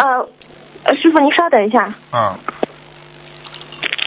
[0.00, 0.26] 呃，
[0.84, 2.38] 呃师傅您稍等一下，嗯，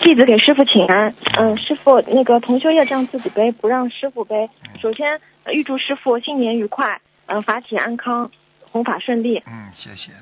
[0.02, 1.14] 弟子给师傅请安。
[1.38, 4.50] 嗯、师傅，那个同修业障自己背，不让师傅背。
[4.82, 8.32] 首先，呃预祝师傅新年愉快，嗯、法体安康，
[8.72, 9.44] 弘法顺利。
[9.46, 10.14] 嗯，谢谢，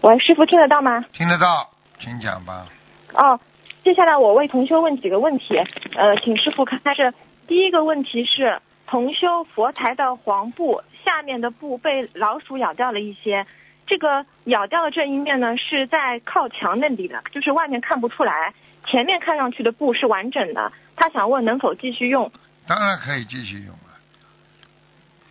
[0.00, 1.04] 喂，师傅听得到吗？
[1.12, 1.68] 听得到，
[2.00, 2.66] 请讲吧。
[3.12, 3.38] 哦，
[3.84, 5.56] 接下来我为同修问几个问题，
[5.94, 6.80] 呃，请师傅看。
[6.96, 7.14] 是
[7.46, 8.60] 第一个问题是，
[8.94, 13.44] 同修佛台的黄布下面的布被老鼠咬掉了一些，
[13.88, 18.54] 这个咬掉的这一面呢是在靠墙那里的，就是外面看不出来，
[18.86, 20.70] 前面看上去的布是完整的。
[20.94, 22.30] 他想问能否继续用？
[22.68, 23.98] 当然可以继续用了，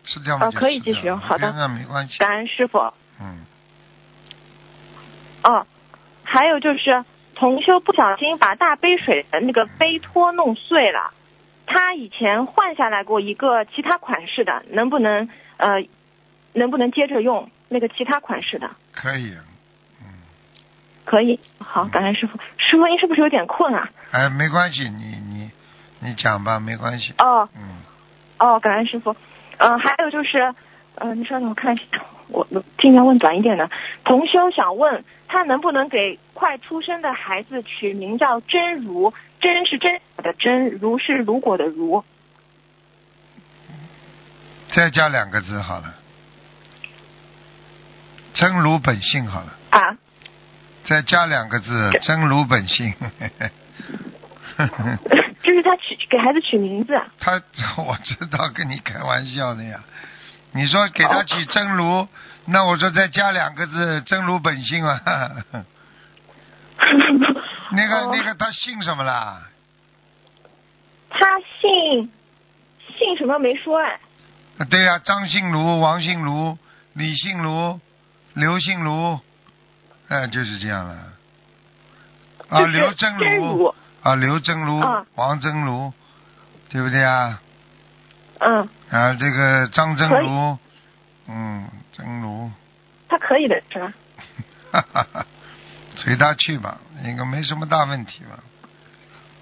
[0.03, 2.17] 吃掉嘛哦就吃掉可以继续用好的那没关系。
[2.17, 2.79] 感恩师傅。
[3.21, 3.45] 嗯，
[5.45, 5.65] 哦，
[6.25, 11.13] 还有就是同修不小心把大杯水的那个杯托弄碎了，
[11.73, 15.83] 他以前换下来过一个其他款式的，能不能呃，
[16.53, 18.69] 能不能接着用那个其他款式的？
[18.91, 19.33] 可以。
[19.99, 20.05] 嗯，
[21.03, 22.37] 可以，好，感恩师傅。
[22.57, 23.89] 师傅，您是不是有点困啊？
[24.11, 25.51] 哎，没关系，你你
[25.99, 27.11] 你讲吧，没关系。
[27.17, 27.81] 哦嗯，
[28.37, 29.15] 哦，感恩师傅。
[29.57, 30.53] 嗯、还有就是，
[30.95, 31.83] 呃，你稍等，我看一下，
[32.27, 33.67] 我我尽量问短一点的。
[34.03, 39.11] 同修想问他能不能给快出生的孩子取名叫真如？
[39.39, 42.03] 真是真的真，如是如果的如。
[44.71, 45.93] 再加两个字好了，
[48.33, 49.95] 真如本性好了，啊，
[50.83, 52.91] 再加两个字，真如本性。
[55.43, 56.99] 就是他取给孩子取名字。
[57.19, 57.33] 他
[57.83, 59.79] 我知道跟你开玩笑的呀。
[60.53, 62.07] 你说给他起真如，
[62.45, 65.01] 那我说再加两个字，真如本性啊。
[67.71, 69.49] 那个、哦那个他姓什么啦？
[71.13, 72.11] 他姓
[72.97, 73.99] 姓什么没说哎。
[74.59, 76.57] 啊对呀、张姓卢、王姓卢、
[76.93, 77.79] 李姓卢、
[78.33, 79.19] 刘姓卢，
[80.09, 80.95] 哎，就是这样了。
[82.49, 85.91] 啊，刘真真如如啊，刘真如、啊王真如，
[86.69, 87.41] 对不对啊？
[88.39, 90.57] 嗯，啊，这个张真可以如，
[91.29, 92.51] 嗯，真如。
[93.09, 93.93] 他可以的是吧？
[94.71, 95.25] 哈哈哈，
[95.95, 98.39] 随他去吧，应该没什么大问题吧。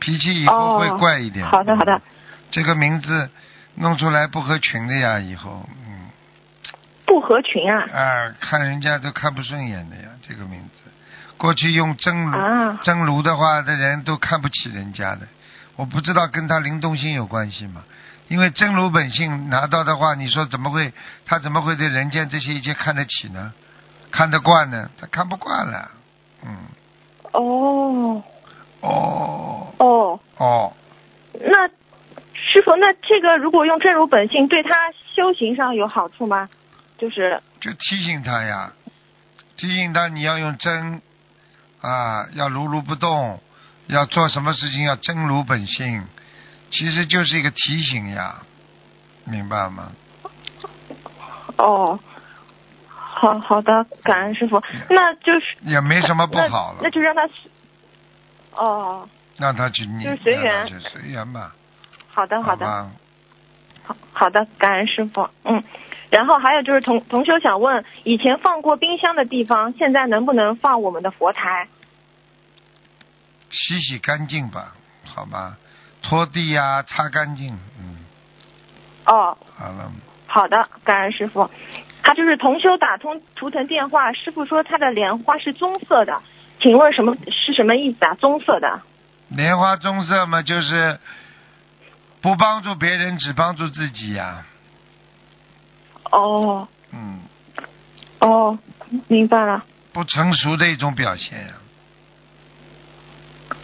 [0.01, 1.45] 脾气以后会哦怪一点。
[1.47, 2.01] 好的好的嗯。
[2.49, 3.29] 这个名字
[3.75, 6.09] 弄出来不合群的呀，以后，嗯，
[7.05, 7.79] 不合群啊。
[7.93, 10.91] 啊，看人家都看不顺眼的呀，这个名字。
[11.37, 15.27] 过去用蒸炉、啊真炉的话的人都看不起人家的，
[15.75, 17.83] 我不知道跟他灵动性有关系吗？
[18.27, 20.93] 因为真如本性拿到的话，你说怎么会
[21.25, 23.53] 他怎么会对人间这些一切看得起呢？
[24.11, 24.89] 看得惯呢？
[24.99, 25.89] 他看不惯了。
[26.43, 26.57] 嗯，
[27.31, 28.23] 哦
[28.81, 30.73] 哦哦，哦，
[31.33, 31.67] 那
[32.33, 34.69] 师傅，那这个如果用真如本性，对他
[35.13, 36.47] 修行上有好处吗？
[36.97, 38.71] 就是就提醒他呀，
[39.57, 41.01] 提醒他你要用真
[41.81, 43.41] 啊，要如如不动，
[43.87, 46.05] 要做什么事情要真如本性，
[46.69, 48.43] 其实就是一个提醒呀，
[49.25, 49.91] 明白吗？
[51.57, 51.99] 哦，
[52.87, 54.63] 好好的，感恩师傅。
[54.89, 57.27] 那就是也没什么不好了那，那就让他
[58.53, 61.53] 哦，让他去念，就是随缘就随缘吧，
[62.11, 62.91] 好的好的吧？
[63.83, 65.29] 好好的，感恩师傅。
[65.43, 65.63] 嗯，
[66.09, 71.67] 然后还有就是同同修想问，以前放过冰箱的地方，现在能不能放我们的佛台？
[73.49, 74.73] 洗洗干净吧，
[75.03, 75.57] 好吧？
[76.01, 77.97] 拖地呀、擦干净，嗯，
[79.05, 79.91] 哦，好了，
[80.25, 81.49] 好的，感恩师傅。
[82.03, 86.21] 他就是同修打通图腾电话，师傅说他的莲花是棕色的，
[86.59, 88.15] 请问什么是什么意思啊？
[88.15, 88.81] 棕色的。
[89.27, 90.99] 莲花棕色嘛，就是
[92.21, 94.45] 不帮助别人，只帮助自己呀、
[96.11, 97.19] 哦嗯，
[98.19, 98.59] 哦，
[99.07, 99.65] 明白了。
[99.91, 101.53] 不成熟的一种表现呀、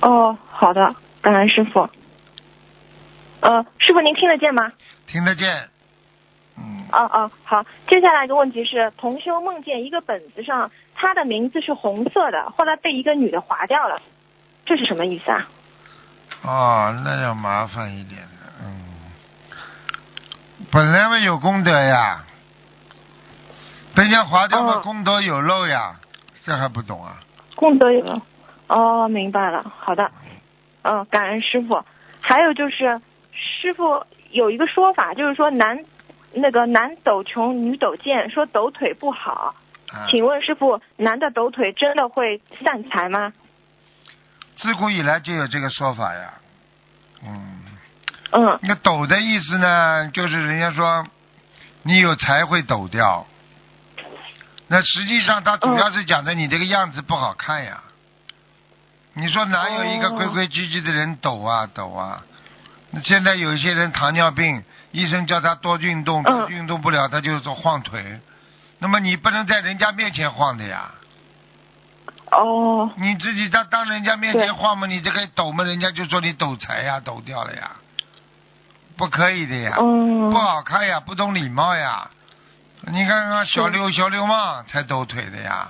[0.02, 1.88] 哦，好的，感恩师傅。
[3.42, 4.74] 呃，师傅您听得见吗？
[5.06, 5.70] 听得见？
[6.58, 7.64] 嗯，哦哦，好。
[7.88, 14.02] 接下来一个问题是，同修梦见一个本子上他的名字是红色的，后来被一个女的划掉了，
[14.66, 15.48] 这是什么意思啊？
[16.48, 18.28] 哦，那要麻烦一点了，
[18.64, 18.82] 嗯，
[20.72, 22.24] 本来嘛有功德呀，
[23.94, 25.96] 被人家划掉嘛，哦功德有漏呀，
[26.46, 27.18] 这还不懂啊？
[27.56, 28.22] 功德有漏。
[28.68, 29.72] 哦，明白了。
[29.80, 30.12] 好的。
[30.84, 31.84] 嗯，感恩师傅。
[32.22, 33.02] 还有就是，
[33.32, 35.84] 师傅有一个说法，就是说男
[36.34, 39.56] 那个男抖穷，女抖贱，说抖腿不好。
[39.92, 43.34] 啊，请问师傅，男的抖腿真的会散财吗？
[44.58, 46.34] 自古以来就有这个说法呀。
[47.24, 47.64] 嗯，
[48.32, 51.06] 嗯那抖的意思呢，就是人家说
[51.84, 53.26] 你有财会抖掉。
[54.68, 57.82] 那实际上，他主要是讲的你这个样子不好看呀。
[59.14, 62.22] 你说哪有一个哦规规矩矩的人抖啊抖啊？
[62.92, 68.20] 那现在有一些人糖尿病，医生叫他多运动，运动不了，他就说晃腿。
[68.80, 70.92] 那么你不能在人家面前晃的呀，
[72.32, 77.72] 哦你自己在当人家面前晃嘛，你这个抖嘛，人家就说你抖财呀，抖掉了呀，
[78.98, 79.76] 不可以的呀。
[79.80, 82.10] 嗯不好看呀，不懂礼貌呀。
[82.82, 85.70] 你看看小流小流氓才抖腿的呀，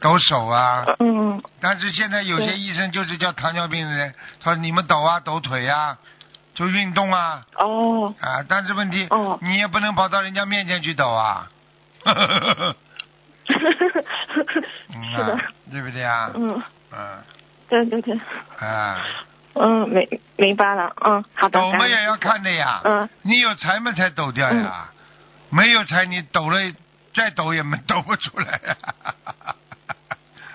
[0.00, 0.84] 抖手啊。
[1.00, 5.98] 嗯但是现在有些医生就是叫糖尿病的人，他说你们抖啊抖腿呀，
[6.54, 8.44] 就运动啊哦啊。
[8.48, 11.48] 但是问题，哦你也不能跑到人家面前去抖啊。
[15.02, 15.32] 嗯是的。
[15.34, 15.40] 啊，
[15.70, 16.30] 对不对啊？
[16.34, 16.62] 嗯。
[16.92, 17.18] 嗯。
[17.68, 18.18] 对对对。
[18.58, 19.04] 啊，
[19.54, 22.80] 嗯明明白了嗯好的抖嘛也要看的呀。
[22.84, 23.08] 嗯。
[23.22, 24.88] 你有财嘛才抖掉呀，
[25.50, 26.58] 没有财你抖了
[27.14, 28.76] 再抖也没抖不出来呀。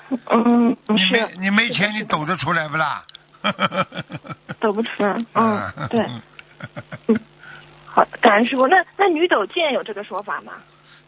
[0.09, 3.03] 嗯嗯你没你没钱你抖得出来不啦？
[4.59, 5.73] 抖不出来 嗯啊。
[5.89, 6.05] 对。
[7.85, 10.53] 好感恩师傅那那女抖贱有这个说法吗？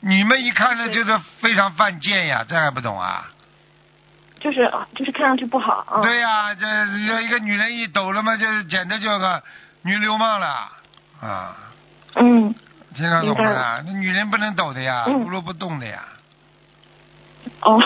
[0.05, 3.29] 你们一看呢就是非常犯贱呀，这还不懂啊？
[4.39, 6.65] 就是啊就是看上去不好啊对呀、这
[7.07, 9.41] 这一个女人一抖了嘛，就简直就个
[9.83, 10.69] 女流氓了
[11.21, 11.55] 啊！
[12.15, 12.53] 嗯
[12.93, 13.81] 听得懂明白不啦？
[13.85, 16.03] 那女人不能抖的呀，嗯如如不动的呀。
[17.61, 17.79] 哦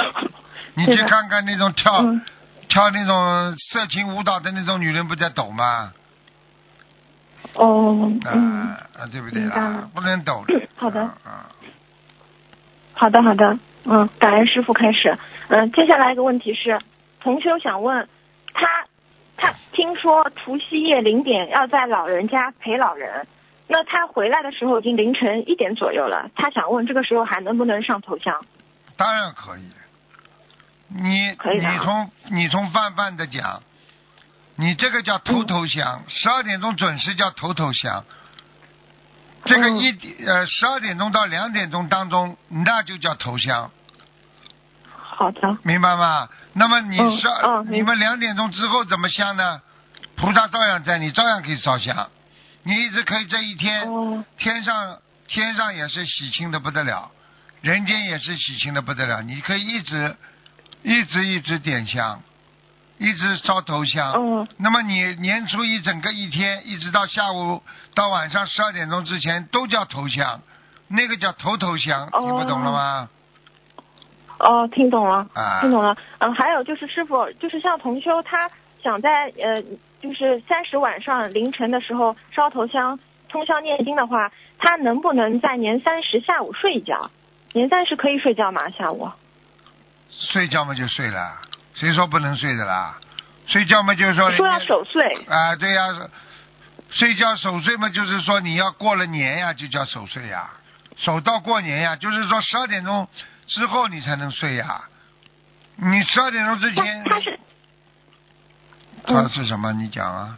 [0.74, 2.22] 你去看看那种跳、嗯
[2.70, 5.94] 跳那种色情舞蹈的那种女人，不在抖吗？
[7.54, 8.68] 哦啊、嗯
[9.00, 9.90] 啊，对不对明白啦？
[9.94, 10.68] 不能抖的。
[10.76, 11.46] 好的啊啊
[12.98, 15.16] 好的，好的，嗯，感恩师傅开始。
[15.50, 16.80] 嗯，接下来一个问题是，
[17.22, 18.10] 同修想问
[18.54, 18.68] 他，
[19.38, 23.28] 他听说除夕夜零点要在老人家陪老人，
[23.68, 28.44] 那他回来的时候已经凌晨一点左右了，他想问这个时候还能不能上头香？
[28.98, 29.62] 当然可以。
[30.90, 33.62] 你你从你从泛泛的讲，
[34.56, 38.04] 你这个叫头头香，十二点钟准时叫头头香。
[39.48, 43.72] 这个嗯一点呃十二点钟到两点钟当中，那就叫头香，
[44.92, 46.30] 好的，明白吗？
[46.54, 49.62] 那么你嗯十二、你们两点钟之后怎么香呢？
[50.16, 52.10] 菩萨照样在，你照样可以烧香，
[52.64, 54.98] 你一直可以这一天、哦，天上
[55.28, 57.12] 天上也是喜庆的不得了，
[57.62, 59.22] 人间也是喜庆的不得了。
[59.22, 60.16] 你可以一直
[60.84, 62.22] 一直一直点香，
[62.98, 64.14] 一直烧头香。
[64.14, 67.62] 嗯那么你年初一整个一天，一直到下午
[67.96, 70.42] 到晚上十二点钟之前，都叫头香，
[70.88, 73.10] 那个叫头头香，哦听不懂了吗？
[74.40, 75.96] 哦，听懂了，啊听懂了。
[76.20, 78.50] 嗯，还有就是师傅，就是像同修他
[78.84, 79.62] 想在呃，
[80.00, 87.10] 就是三十晚上凌晨的时候烧头香、通宵念经的话，他能不能在年三十下午睡一觉？
[87.54, 88.70] 年三十可以睡觉吗？
[88.70, 89.10] 下午？
[90.12, 91.42] 睡觉嘛就睡了，
[91.80, 92.98] 谁说不能睡的啦？
[93.46, 95.04] 睡觉嘛就是说人说要守岁。
[95.28, 95.84] 啊，对呀、
[96.90, 100.50] 睡觉守岁嘛，就是说你要过了年呀，就叫守岁呀，
[100.98, 103.08] 守到过年呀，就是说十二点钟
[103.46, 104.82] 之后你才能睡呀。
[105.76, 107.40] 你十二点钟之前，他是，
[109.06, 109.72] 他嗯，是什么？
[109.74, 110.38] 你讲啊。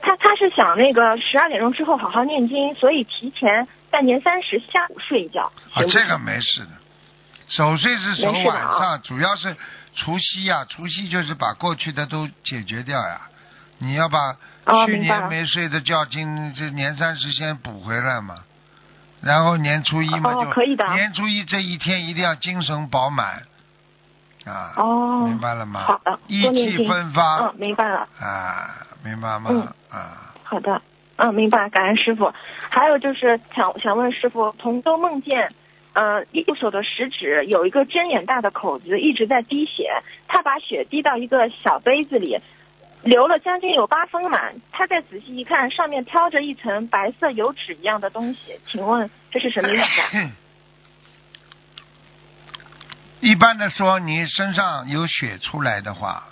[0.00, 5.50] 他他是想那个十二点钟之后好好念经，所以提前在年三十下午睡一觉。
[5.74, 6.70] 啊，这个没事的，
[7.48, 9.56] 守岁是守晚上，主要是
[9.96, 13.22] 除夕呀、除夕就是把过去的都解决掉呀。
[13.78, 14.36] 你要把
[14.86, 18.36] 去年没睡的觉，今这年三十先补回来嘛，
[19.20, 23.42] 然后年初一嘛就哦可以的年初一这一天一定要精神饱满
[24.44, 25.80] 啊，哦，明白了吗？
[25.80, 26.86] 好的，意气。
[26.86, 28.08] 风发、嗯，明白了。
[28.20, 29.50] 啊，明白吗？
[29.50, 29.60] 嗯
[29.90, 30.80] 啊，好的，
[31.16, 32.32] 嗯，明白，感恩师傅。
[32.70, 35.52] 还有就是想想问师傅，同舟梦见，
[35.96, 40.02] 呃，右手的食指有一个针眼大的口子，一直在滴血。
[40.28, 42.38] 他把血滴到一个小杯子里，
[43.02, 44.56] 流了将近有八分满。
[44.72, 50.30] 他再仔细一看，上面飘着一层白色油脂一样的东西，请问这是什么意思啊？
[53.20, 56.24] 一般的说，你身上有血出来的话，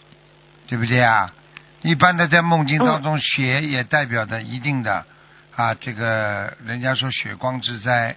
[0.69, 1.33] 对不对啊？
[1.81, 5.07] 一般的在梦境当中，血也代表着一定的
[5.57, 8.15] 啊，这个人家说血光之灾。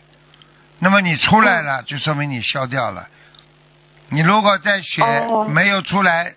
[0.79, 3.07] 那么你出来了，就说明你消掉了。
[4.09, 6.33] 你如果在血哦没有出来，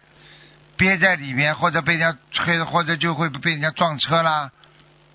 [0.76, 4.50] 憋在里面，或者被人家吹，或者就会被人家撞车啦，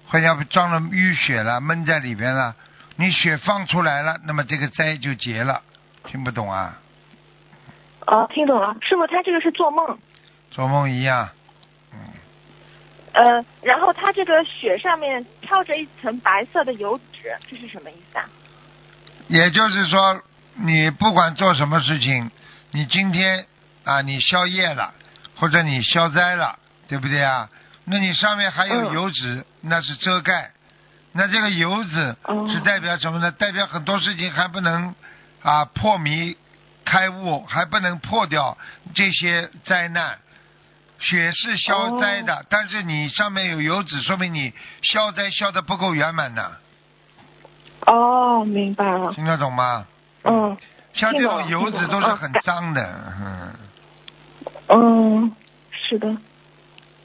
[0.08, 2.55] 或者撞了淤血了，闷在里面了。
[2.98, 5.62] 你血放出来了，那么这个灾就结了。
[6.05, 6.79] 听不懂啊？
[8.05, 9.98] 哦，听懂了，师傅，他这个是做梦，
[10.51, 11.27] 做梦一样。
[11.91, 12.00] 嗯
[13.13, 18.29] 呃，然后他这个血上面飘着一层白色的油脂，这是什么意思啊？
[19.27, 20.22] 也就是说，
[20.55, 22.29] 你不管做什么事情，
[22.72, 23.46] 你今天
[23.84, 24.94] 啊，你消业了，
[25.36, 27.50] 或者你消灾了，对不对啊？
[27.86, 30.51] 那你上面还有嗯油脂，那是遮盖。
[31.13, 33.32] 那这个油脂哦是代表什么呢？
[33.32, 34.94] 代表很多事情还不能
[35.41, 36.36] 啊破迷
[36.84, 38.58] 开悟，还不能破掉
[38.94, 40.17] 这些灾难。
[41.00, 46.58] 血是消灾的，哦但是你上面有油脂，说明你消灾消的不够圆满呢。
[47.85, 49.85] 哦，明白了，听得懂吗？
[50.23, 50.57] 嗯
[50.93, 52.89] 像这种油脂都是很脏的，
[53.21, 53.53] 嗯，
[54.69, 55.35] 嗯，
[55.71, 56.15] 是的，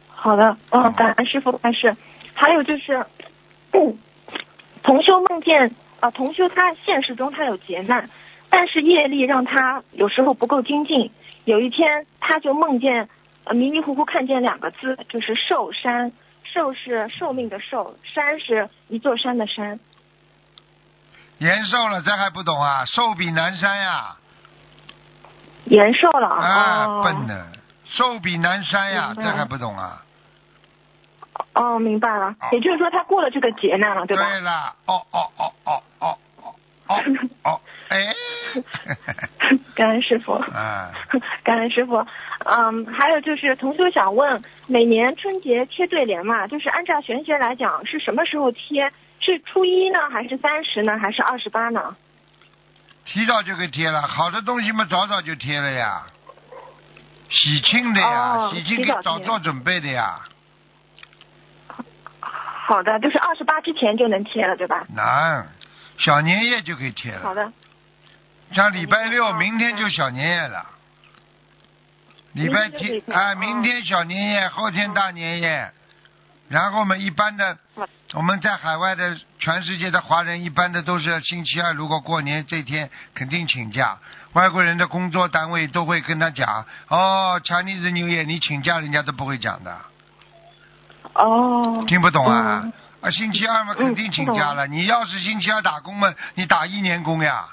[0.09, 1.97] 好的，嗯，感恩师傅开始。
[2.33, 3.05] 还有就是，
[3.73, 3.99] 嗯，
[4.85, 8.09] 同修梦见啊、同修他现实中他有劫难，
[8.49, 11.11] 但是业力让他有时候不够精进。
[11.45, 13.09] 有一天他就梦见，
[13.45, 16.13] 呃，迷迷糊糊看见两个字，就是寿山。
[16.45, 19.79] 寿是寿命的寿，山是一座山的山。
[21.41, 22.85] 延寿了，这还不懂啊？
[22.87, 24.17] 寿比南山呀，
[25.65, 27.47] 延寿了啊，哦，笨的，
[27.85, 30.03] 寿比南山呀，这还不懂啊？
[31.55, 34.29] 哦，明白了，也就是说他过了这个劫难了，对吧？
[34.29, 37.05] 对了，哦哦哦哦哦哦哦
[37.45, 38.15] 哦，哎，
[39.75, 40.33] 感恩师傅。
[40.35, 40.93] 啊，
[41.43, 42.07] 感恩师傅，
[42.45, 48.93] 嗯，还有就是同学想问，每年春节贴对联嘛，就是按照玄学来讲，是什么时候贴？
[49.21, 51.97] 是初一呢，还是三十呢，还是二十八呢？
[53.05, 56.07] 提早就给贴了，好的东西嘛，早早就贴了呀。
[57.29, 60.21] 喜庆的呀，哦喜庆给早做准备的呀，
[62.21, 64.85] 好的，就是二十八之前就能贴了，对吧？
[64.95, 65.47] 难，
[65.99, 67.23] 小年夜就可以贴了。
[67.23, 67.53] 好的，
[68.53, 70.67] 像礼拜六，明天就小年夜了。
[72.33, 75.73] 礼拜天啊，哦明天小年夜，后天大年夜。
[76.51, 77.57] 然后我们一般的，
[78.13, 83.97] 我们在海外的全世界的华人，一般的都是星期二，如果过年这天肯定请假。
[84.33, 89.79] 外国人的工作单位都会跟他讲，哦，Chinese New Year，你请假人家都不会讲的，
[91.15, 92.63] 哦，听不懂啊？
[92.65, 94.67] 嗯啊，星期二嘛肯定请假了。
[94.67, 97.47] 你要是星期二打工嘛，你打一年工呀。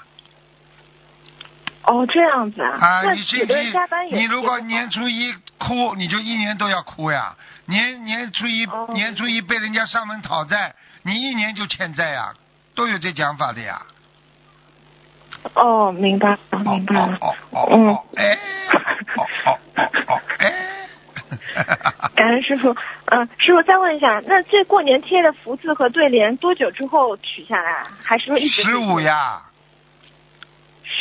[1.84, 3.02] 哦，这样子啊？
[3.12, 3.72] 你星期
[4.10, 7.36] 你如果年初一哭，你就一年都要哭呀。
[7.68, 12.32] 年年初一、哦年初一被人家上门讨债，你一年就欠债呀，
[12.74, 13.82] 都有这讲法的呀。
[15.54, 17.34] 哦，明白明白了哦。
[17.50, 18.38] 哦哦哎，
[19.16, 20.52] 哦哦 哦哦，哎。
[22.16, 22.74] 感恩师傅，
[23.06, 27.84] 嗯、师傅再问一下，那这过年贴的福字和对联多久之后取下来？
[28.02, 28.98] 还是说一直十五？
[29.00, 29.42] 呀，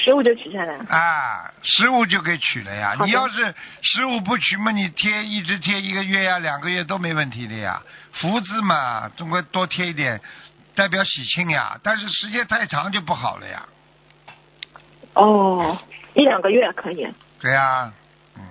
[0.04, 0.76] 十五就取下来。
[0.90, 2.96] 啊，十五就给取了呀。
[3.04, 7.82] 你要是十五不取嘛，你贴一直贴一个月呀、两个月都没问题的呀。
[8.14, 10.22] 福字嘛，总归多贴一点，
[10.76, 11.78] 代表喜庆呀。
[11.84, 13.66] 但是时间太长就不好了呀。
[15.14, 15.78] 哦，
[16.14, 17.08] 一两个月可以。
[17.40, 17.92] 对呀，
[18.38, 18.44] 嗯，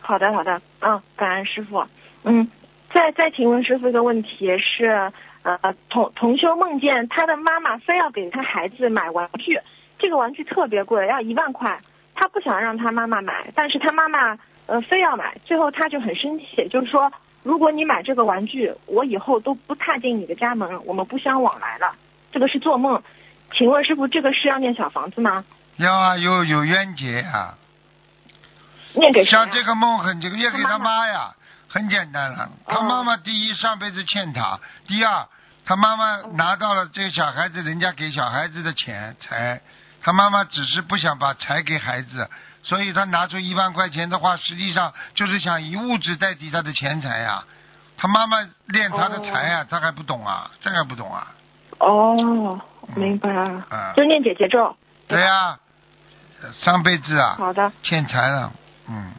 [0.00, 1.86] 好的，好的，嗯，感恩师傅。
[2.24, 2.48] 嗯，
[2.92, 5.58] 再再请问师傅一个问题是，呃，
[5.88, 9.60] 同同修梦见他的妈妈非要给他孩子买玩具，
[9.98, 11.80] 这个玩具特别贵，要一万块，
[12.14, 17.12] 他不想让他妈妈买，但是他妈妈呃非要买，最后他就很生气，就是说，
[17.42, 21.92] 如果你买这个玩具，我以后都不踏进你的家门，我们不相往来了。
[22.30, 23.02] 这个是做梦，
[23.52, 25.44] 请问师傅，这个是要念小房子吗？
[25.76, 27.56] 要啊，有有冤结啊。
[28.94, 29.24] 念给？
[29.24, 31.34] 像这个梦很这个也给他他妈妈妈呀，
[31.68, 32.44] 很简单了。
[32.44, 35.26] 哦他妈妈第一上辈子欠他，第二
[35.64, 39.60] 他妈妈拿到了这个小孩子人家给小孩子的钱财，
[40.02, 42.28] 他妈妈只是不想把财给孩子，
[42.62, 47.44] 所以他拿出一万块钱的话，实际上就是想以物质代替他的钱财呀。
[47.96, 51.34] 他妈妈练他的财呀，他还不懂啊，这还不懂啊？
[51.78, 52.60] 哦，
[52.96, 54.74] 明白了，嗯就念姐姐咒。
[55.06, 55.58] 对呀、
[56.52, 58.52] 上辈子啊好的，欠财了，
[58.88, 59.12] 嗯。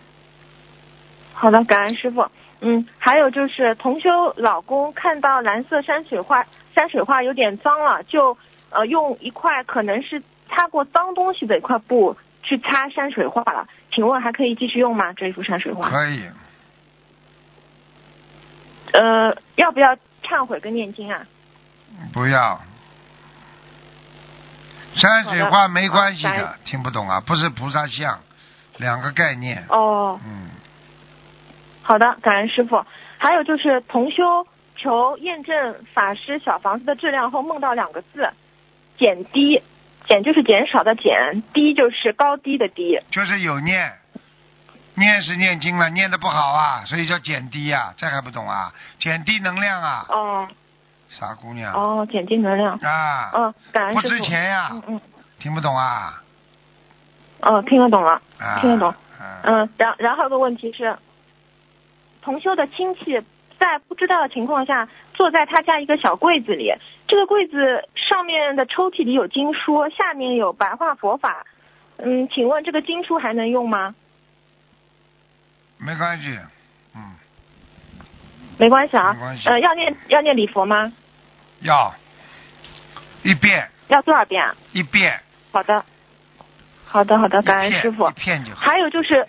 [1.33, 2.25] 好的，感恩师傅。
[2.61, 6.45] 嗯，还有就是同修老公看到蓝色山水画，
[6.75, 8.37] 山水画有点脏了，就
[8.69, 13.67] 呃用一块可能是擦过脏东西的一块布去擦山水画了。
[13.91, 15.13] 请问还可以继续用吗？
[15.13, 15.89] 这一幅山水画？
[15.89, 16.23] 可以，
[18.93, 21.25] 呃，要不要忏悔跟念经啊？
[22.13, 22.61] 不要。
[24.95, 27.21] 山水画没关系的的，听不懂啊？
[27.21, 28.19] 不是菩萨像，
[28.77, 29.65] 两个概念。
[29.69, 30.49] 哦，嗯，
[31.81, 32.83] 好的，感恩师傅。
[33.17, 38.29] 还有就是同修求验证法师小房子的质量后，梦到两个字
[38.97, 39.61] “减低”，
[40.09, 42.99] 减就是减少的减，低就是高低的低。
[43.11, 43.93] 就是有念，
[44.95, 48.73] 念是念经了，念的不好啊，所以叫减低啊，这还不懂啊？
[48.97, 50.47] 减低能量啊，哦
[51.11, 52.75] 傻姑娘哦，减低能量。
[52.77, 54.01] 啊，嗯，感恩不。
[54.01, 55.01] 值钱呀嗯，嗯，
[55.39, 56.21] 听不懂啊？
[57.41, 58.21] 哦，听得懂了。
[58.39, 59.41] 啊，听得懂啊。
[59.43, 60.97] 嗯，然然后有个问题是，
[62.21, 63.21] 同修的亲戚
[63.59, 66.73] 在不知道的情况下坐在他家一个小柜子里，
[67.07, 71.45] 这个柜子上面的抽屉里有经书，下面有白话佛法。
[71.97, 73.93] 嗯，请问这个经书还能用吗？
[75.77, 76.39] 没关系，
[76.95, 77.15] 嗯，
[78.57, 79.13] 没关系啊。
[79.13, 80.91] 没关系呃，要念要念礼佛吗？
[81.59, 81.93] 要
[83.23, 84.55] 一遍要多少遍啊？
[84.71, 85.19] 一遍，
[85.51, 85.83] 好的，
[86.85, 88.13] 好的，好的，感恩师傅一。
[88.13, 88.61] 片就好。
[88.61, 89.27] 还有就是，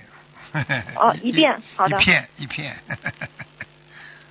[0.94, 2.76] 哦一遍 好的一片一片。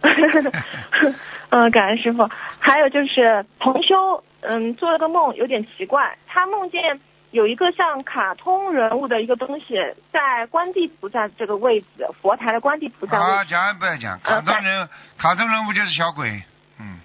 [1.50, 2.30] 嗯，感恩师傅。
[2.60, 6.18] 还有就是同修，嗯，做了个梦，有点奇怪。
[6.28, 7.00] 他梦见
[7.32, 9.76] 有一个像卡通人物的一个东西
[10.12, 11.88] 在观地菩萨这个位置，
[12.22, 16.42] 佛台的观地菩萨位啊，讲也不要讲，卡通人，卡通人物就是小鬼，
[16.80, 17.00] 嗯，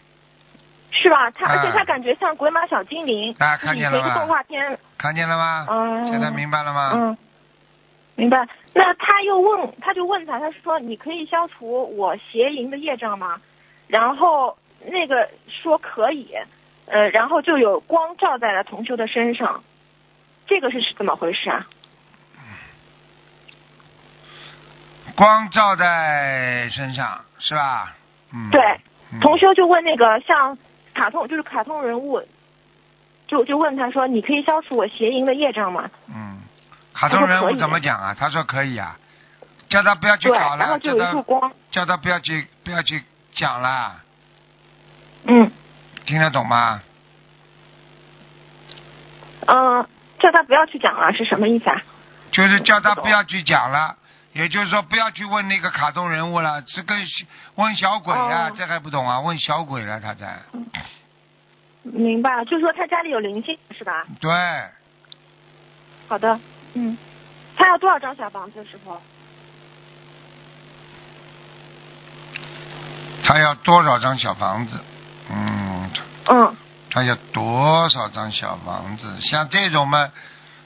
[0.91, 1.31] 是吧？
[1.31, 4.79] 他啊而且他感觉像鬼马小精灵，啊是看见了吗一个动画片。
[4.99, 5.67] 看见了吗？
[5.71, 6.91] 嗯，现在明白了吗？
[6.95, 7.19] 嗯，
[8.17, 8.47] 明白。
[8.73, 13.41] 那他又问，他就问他，他说：“你可以消除我邪淫的业障吗？”
[13.89, 14.57] 然后
[14.87, 16.35] 那个说可以，
[16.87, 19.63] 呃，然后就有光照在了同修的身上，
[20.47, 21.67] 这个是怎么回事啊？
[25.17, 27.95] 光照在身上是吧？
[28.33, 28.61] 嗯，对，
[29.13, 30.59] 嗯同修就问那个像
[30.93, 32.21] 卡通，就是卡通人物，
[33.29, 36.41] 就就问他说：“你可以消除我邪淫的业障吗嗯，
[36.95, 38.15] 卡通人物怎么讲啊？
[38.19, 38.97] 他说可以啊，
[39.69, 41.25] 叫他不要？”去，搞了，叫他
[41.71, 43.03] 叫他不要去不要去
[43.33, 44.01] 讲了，
[45.25, 45.51] 嗯
[46.07, 46.81] 听得懂吗？
[49.47, 49.89] 嗯、呃
[50.21, 51.83] 叫他不要去讲了，是什么意思啊？
[52.31, 53.97] 就是叫他不要去讲了，
[54.33, 56.99] 也就是说不要去问那个卡通人物了，是跟
[57.57, 59.21] 问小鬼啊，哦这还不懂啊？
[59.21, 60.39] 问小鬼了，他在
[61.83, 64.05] 明白了，就是说他家里有灵性是吧？
[64.19, 64.31] 对，
[66.09, 66.41] 好的，
[66.75, 66.99] 嗯，
[67.57, 68.97] 他要多少张小房子，师傅？
[73.23, 74.81] 他要多少张小房子？
[75.31, 75.91] 嗯，
[76.29, 76.57] 嗯，
[76.91, 79.21] 他要多少张小房子？
[79.21, 80.11] 像这种嘛，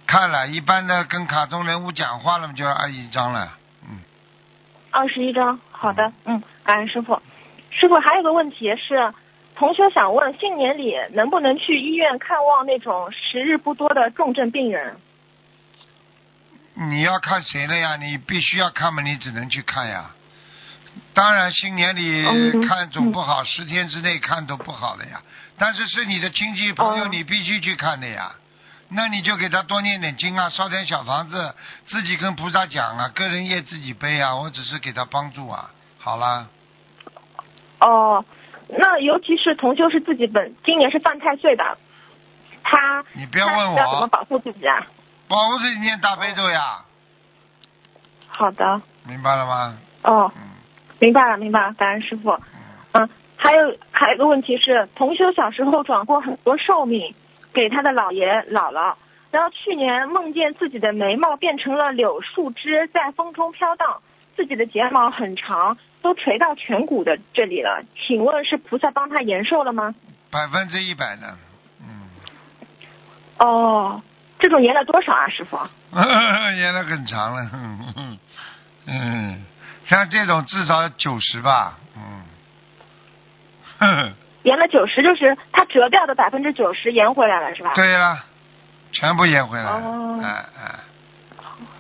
[0.06, 3.56] 看了一般的跟卡通人物讲话了嘛，就要二一张了。
[3.88, 4.00] 嗯，
[4.90, 5.60] 二十一张。
[5.70, 7.22] 好的，嗯，感恩师傅。
[7.70, 9.12] 师傅还有个问题是，
[9.54, 14.96] 同学想问，新年里能不能去医院看望那种时日不多的重症病人？
[16.80, 17.96] 你要看谁了呀？
[17.96, 20.10] 你必须要看嘛，你只能去看呀。
[21.12, 25.20] 当然，新年里嗯看总不好，十天之内看都不好了呀。
[25.58, 28.30] 但是是你的亲戚朋友，哦你必须去看的呀。
[28.90, 31.52] 那你就给他多念点经啊，烧点小房子，
[31.86, 35.70] 自己跟菩萨讲啊，个人业自己背啊，我只是给他帮助啊。
[35.98, 36.46] 好啦，
[37.80, 38.24] 哦，
[38.68, 41.76] 那尤其是同修是自己本今年是犯太岁的，
[42.62, 44.86] 他你不要问我要怎么，保护自己啊？
[45.28, 46.84] 保护自己念大悲咒呀，
[48.28, 49.78] 好的，明白了吗？
[50.02, 50.42] 哦，嗯
[51.00, 52.30] 明白了，明白了，感恩师傅。
[52.30, 52.40] 嗯，
[52.92, 57.14] 嗯，还有还有一个问题是，同修小时候转过很多寿命
[57.52, 58.94] 给他的姥爷姥姥，
[59.30, 64.00] 然后去年梦见自己的眉毛变成了柳树枝在风中飘荡，
[64.34, 67.84] 自己的睫毛很长，都垂到颧骨的这里了。
[67.94, 69.94] 请问是菩萨帮他延寿了吗？
[70.30, 71.36] 百分之一百的，
[71.80, 72.08] 嗯，
[73.38, 74.02] 哦，
[74.38, 75.58] 这种延了多少啊，师傅？
[76.56, 77.50] 延了很长了，
[78.86, 79.44] 嗯
[79.86, 81.78] 像这种至少九十吧，
[83.80, 87.72] 嗯，延了九十，就是他折掉的百分之九十延回来了，是吧？
[87.74, 88.24] 对了，
[88.92, 90.20] 全部延回来了，哦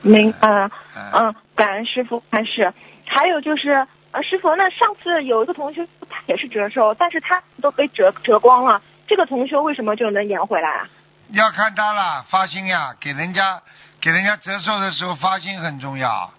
[0.00, 0.70] 明白
[1.12, 2.72] 嗯，感恩师傅开始。
[3.06, 10.88] 还有就是，呃，师傅，那上次有一个同学他也是折寿，但是他都被折折光了，这个同学为什么就能延回来啊？
[11.30, 13.62] 要看他了，发心呀，给人家
[14.00, 16.32] 给人家折寿的时候发心很重要，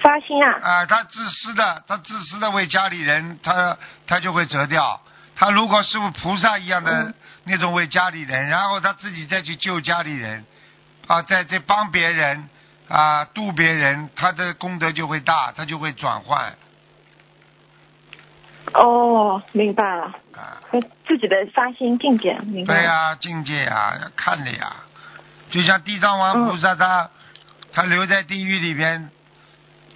[0.00, 0.60] 发心啊？
[0.62, 5.00] 啊，他自私的，他自私的为家里人，他他就会折掉。
[5.34, 10.46] 他如果是菩萨一样的嗯那种为家里人，然后他自己再去救家里人，
[11.06, 12.48] 啊，在在帮别人
[12.88, 16.56] 啊度别人，他的功德就会大，他就会转换。
[18.74, 22.74] 哦，明白了，啊，和自己的发心境界，明白。
[22.74, 24.72] 对呀、境界呀、要看的呀。
[25.50, 27.08] 就像地藏王菩萨他，
[27.72, 29.10] 他留在地狱里边，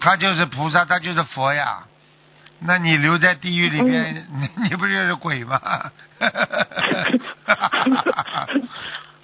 [0.01, 1.81] 他就是菩萨，他就是佛呀。
[2.63, 5.59] 那你留在地狱里边，你 你不就是鬼吗？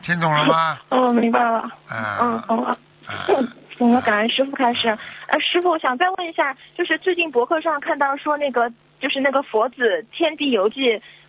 [0.02, 0.78] 听懂了吗？
[0.90, 1.70] 哦，明白了。
[1.90, 2.70] 嗯嗯，懂了。
[3.06, 3.06] 啊
[3.78, 4.88] 懂了，感恩师傅开始。
[4.88, 8.72] 呃，师傅，我想再问一下，就是最近博客上看到说那个，
[9.06, 10.80] 就是那个佛子《天地游记》，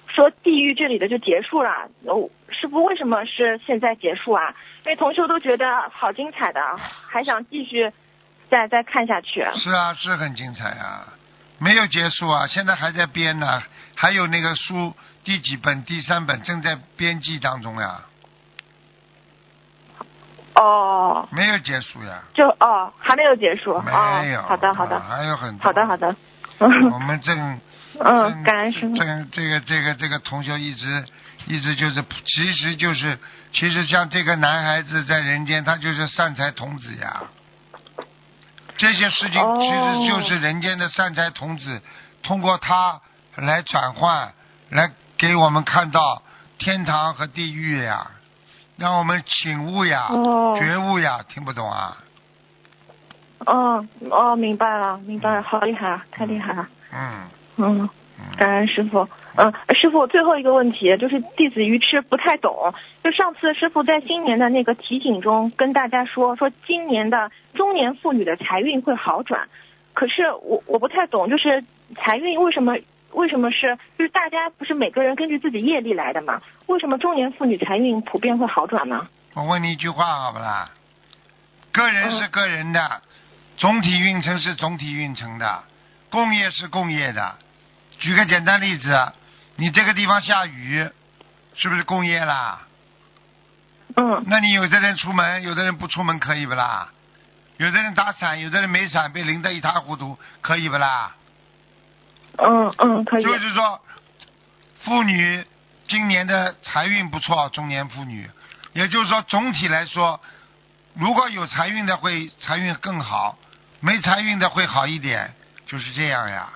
[0.08, 1.88] 说地狱这里的就结束了。
[2.08, 4.56] 哦，师傅为什么是现在结束啊？
[4.84, 6.60] 因为同修都觉得好精彩的，
[7.08, 7.92] 还想继续
[8.50, 9.46] 再再看下去。
[9.54, 11.06] 是啊，是很精彩啊，
[11.60, 13.62] 没有结束啊，现在还在编呢，
[13.94, 15.84] 还有那个书第几本？
[15.84, 18.02] 第三本正在编辑当中呀，
[20.56, 23.80] 哦，没有结束呀，就哦，还没有结束。
[23.82, 23.92] 没
[24.32, 24.40] 有。
[24.40, 25.64] 哦，好的，好的啊，还有很多。
[25.64, 26.16] 好的，好的。
[26.60, 27.60] 我嗯们正
[28.00, 28.96] 嗯，正感恩师傅。
[28.96, 31.06] 正这个这个这个同学一直
[31.46, 33.18] 一直就是，其实就是
[33.54, 37.24] 其实像这个男孩子在人间，他就是善财童子呀。
[38.78, 41.82] 这些事情哦其实就是人间的善财童子，
[42.22, 43.02] 通过他
[43.36, 44.34] 来转换，
[44.70, 46.22] 来给我们看到
[46.60, 48.12] 天堂和地狱呀，
[48.78, 51.98] 让我们醒悟呀、哦觉悟呀，听不懂啊？
[53.46, 56.68] 哦哦，明白了，明白了，好厉害啊，太厉害了。
[56.92, 57.80] 嗯嗯。
[57.80, 57.90] 嗯。
[58.36, 59.08] 感恩师傅。
[59.36, 62.74] 嗯，师傅，最后一个问题就是弟子愚痴不太懂。
[63.04, 69.48] 就上次师傅在新年的那个提醒中跟大家说，说今年的中年妇女的财运会好转。
[69.94, 71.64] 可是我我不太懂，就是
[71.96, 72.76] 财运为什么
[73.12, 76.42] 为什么是就是大家不是每个人根据自己业力来的嘛？
[76.66, 79.08] 为什么中年妇女财运普遍会好转呢？
[79.36, 80.70] 我问你一句话好不啦？
[81.72, 82.80] 个人是个人的，
[83.58, 85.64] 总体运程是总体运程的，
[86.10, 87.36] 共业是共业的。
[88.00, 89.12] 举个简单例子，
[89.56, 90.88] 你这个地方下雨，
[91.56, 92.62] 是不是共业啦？
[93.96, 96.90] 嗯那你有的人出门，有的人不出门，可以不啦？
[97.58, 101.16] 有的人打伞，有的人没伞，被淋得一塌糊涂，可以不啦？
[102.38, 103.24] 嗯嗯，可以。
[103.24, 103.82] 就是说，
[104.84, 105.44] 妇女
[105.88, 108.30] 今年的财运不错，中年妇女，
[108.74, 110.22] 也就是说总体来说，
[110.94, 113.36] 如果有财运的会财运更好，
[113.80, 115.34] 没财运的会好一点，
[115.66, 116.50] 就是这样呀。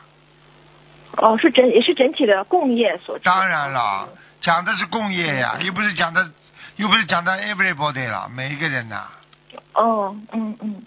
[1.17, 3.19] 哦，是整也是整体的共业所。
[3.19, 4.07] 当然了，
[4.39, 6.31] 讲的是共业呀，又不是讲的，
[6.77, 9.07] 又不是讲的 everybody 了，每一个人呐、
[9.73, 10.81] 哦，嗯嗯，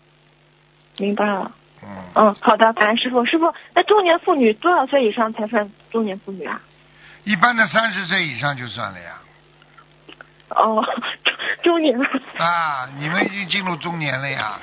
[0.98, 1.52] 明白了。
[1.82, 3.24] 嗯，嗯，好的，感恩师傅。
[3.26, 6.60] 师傅，那中年妇女多少岁以上才算中年妇女啊？
[7.24, 9.18] 一般的三十岁以上就算了呀。
[10.48, 10.82] 哦，
[11.62, 12.00] 中中年。
[12.38, 14.58] 啊，你们已经进入中年了呀。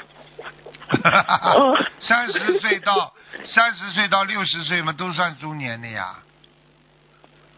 [1.55, 3.13] 哦 三十岁到
[3.53, 6.15] 三十岁到六十岁嘛，都算中年的呀。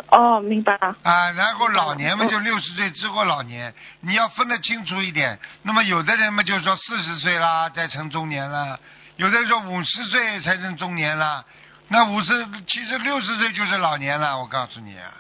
[0.09, 0.95] 哦，明白了。
[1.03, 5.39] 啊，然后老年嘛，就六十岁之后老年，你要分得清楚一点。
[5.63, 8.77] 那么有的人嘛，就说四十岁啦，再成中年了；
[9.15, 11.43] 有的人说五十岁才成中年了。
[11.87, 15.11] 那五十其实六十岁就是老年了，我告诉你，啊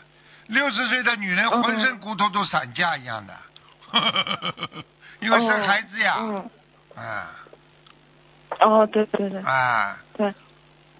[0.47, 3.35] 六十岁的女人嗯浑身骨头都散架一样的，
[5.21, 6.49] 因为生孩子呀，嗯。
[6.95, 7.31] 啊
[8.63, 10.33] 哦，对对对啊，对，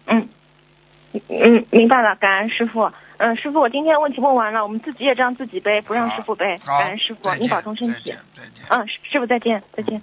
[0.08, 0.28] 嗯
[1.30, 2.91] 嗯，明白了，感恩师傅。
[3.17, 6.58] 嗯，师傅，我今天问题问完了，我们自己也让自己背，不让师傅背。
[6.58, 8.17] 感恩师傅再，见你保重身体再见。
[8.36, 8.65] 再见。
[8.67, 10.02] 嗯，师傅再见，再见。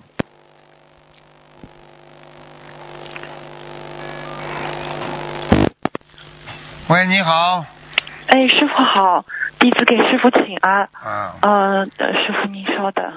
[6.88, 7.66] 喂，你好，
[8.29, 9.27] 哎，师傅好，
[9.59, 10.88] 弟子给师傅请安。
[10.92, 13.12] 啊，呃，呃师傅您稍等。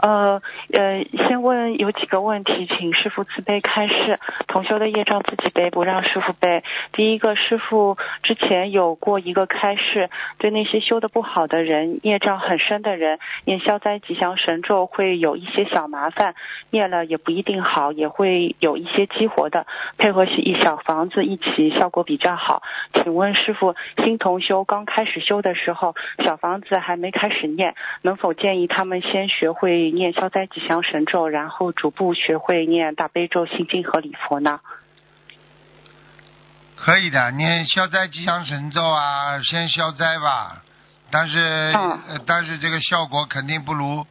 [0.00, 0.40] 呃
[0.72, 4.18] 呃，先问有几个问题，请师傅慈悲开示。
[4.48, 6.64] 同修的业障自己背，不让师傅背。
[6.92, 10.08] 第一个，师傅之前有过一个开示，
[10.38, 16.34] 对那些修的不好的人、业障很深的人，念消灾吉祥神咒会有一些小麻烦，
[16.70, 19.66] 念了也不一定好，也会有一些激活的。
[19.98, 22.62] 配合一小房子一起，效果比较好。
[22.94, 34.60] 请问师傅，新同修刚开始修的时候，小房子还没开始念，能否建议他们先学会念消灾吉祥神咒，然后逐步学会念大悲咒、心经和礼佛呢？
[36.76, 40.62] 可以的，念消灾吉祥神咒啊，先消灾吧。
[41.10, 44.06] 但是，嗯呃但是这个效果肯定不如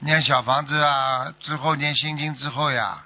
[0.00, 3.04] 念小房子啊，之后念心经之后呀，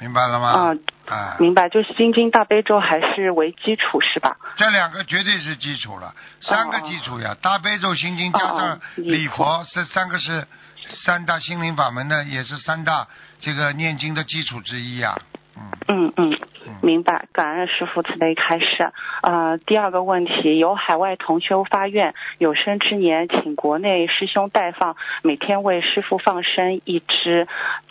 [0.00, 0.48] 明白了吗？
[0.48, 0.74] 啊、
[1.08, 4.36] 啊，明白，就是心经、大悲咒还是为基础是吧？
[4.56, 10.44] 这两个绝对是基础了，三个基础呀，大悲咒、心经加哦上哦礼佛，这三个是
[10.88, 13.08] 三大心灵法门呢，也是三大
[13.40, 15.20] 这个念经的基础之一呀。
[15.88, 16.38] 嗯嗯，
[16.80, 18.92] 明白，感恩师傅慈悲开示。
[19.22, 27.46] 呃，第二个问题，有海外同修发愿，有生之年请国内师兄代放，每天为师傅放生一只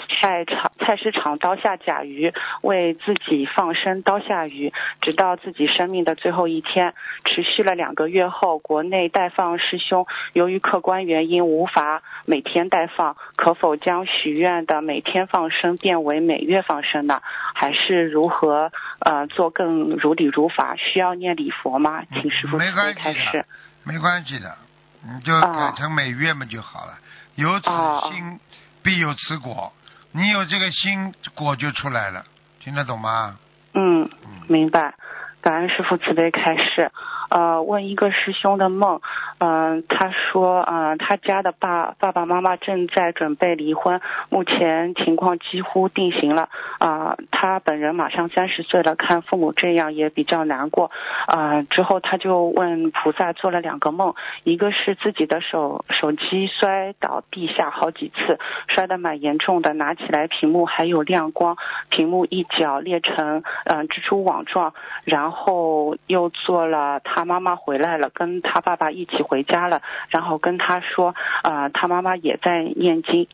[0.09, 6.93] 菜场菜市场刀下甲鱼，为自己放生刀下鱼，直到自己生命的最后一天。
[7.25, 17.21] 持续了两个月后，国内代放师兄由于客观原因无法每天代放，可否将许愿的每天放生变为每月放生呢？
[17.53, 20.75] 还是如何呃做更如理如法？
[20.75, 22.03] 需要念礼佛吗？
[22.11, 23.45] 请师傅没关系的。
[23.83, 24.55] 没关系的，
[25.03, 26.93] 你就哦改成每月嘛就好了。
[27.35, 28.39] 有此哦心，
[28.83, 29.73] 必有此果。
[30.11, 32.23] 你有这个心，果就出来了，
[32.59, 33.37] 听得懂吗？
[33.73, 34.93] 嗯，嗯，明白。
[35.41, 36.91] 感恩师傅慈悲开示。
[37.31, 38.99] 呃，问一个师兄的梦，
[39.39, 46.49] 嗯、他说，嗯、他家的爸爸爸妈妈正在准备离婚，目前情况几乎定型了。
[46.77, 50.91] 啊、他本人马上三十岁了，看父母这样也比较难过。
[51.25, 54.13] 啊、之后他就问菩萨做了两个梦，
[54.43, 61.55] 一个是自己的手手机摔倒地下好几次，摔得蛮严重的，拿起来屏幕还有亮光，
[61.87, 64.73] 屏幕一角裂成嗯、蜘蛛网状，
[65.05, 73.27] 然后又做了他他妈妈回来了，跟他爸爸一起回家了，然后跟他说，啊、他妈妈也在念经。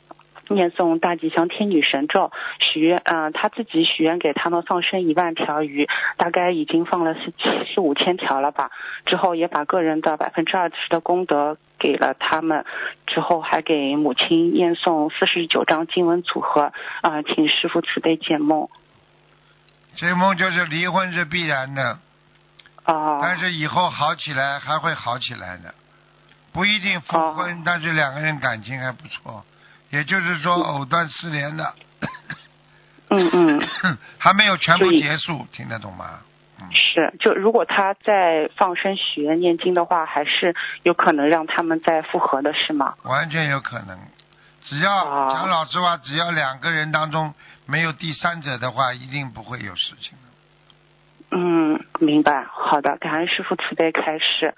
[0.50, 7.34] 念诵大吉祥天女神咒，许愿，呃，他自己许愿给他们放生一万条鱼，大概已经放了四
[7.66, 8.72] 四五千条了吧。
[9.06, 12.64] 之后也把个人的百分之二十的功德给了他们，
[13.08, 16.72] 之后还给母亲念诵四十九章经文组合，
[17.02, 18.70] 啊、请师傅慈悲解梦。
[19.98, 22.00] 这梦就是离婚是必然的，
[22.88, 25.74] 哦、但是以后好起来还会好起来的，
[26.52, 29.46] 不一定复婚，哦但是两个人感情还不错。
[29.90, 31.74] 也就是说，藕断丝连的，
[33.10, 33.68] 嗯嗯，
[34.20, 36.20] 还没有全部结束，听得懂吗？
[36.60, 42.96] 嗯，是，就如果他在放生许愿念经的话，还是有可能让他们再复合的，是吗？
[43.04, 43.98] 完全有可能。
[44.64, 47.34] 只要哦讲老实话，只要两个人当中
[47.66, 50.27] 没有第三者的话，一定不会有事情的。
[51.30, 52.46] 嗯，明白。
[52.50, 54.54] 好的，感恩师傅慈悲开示。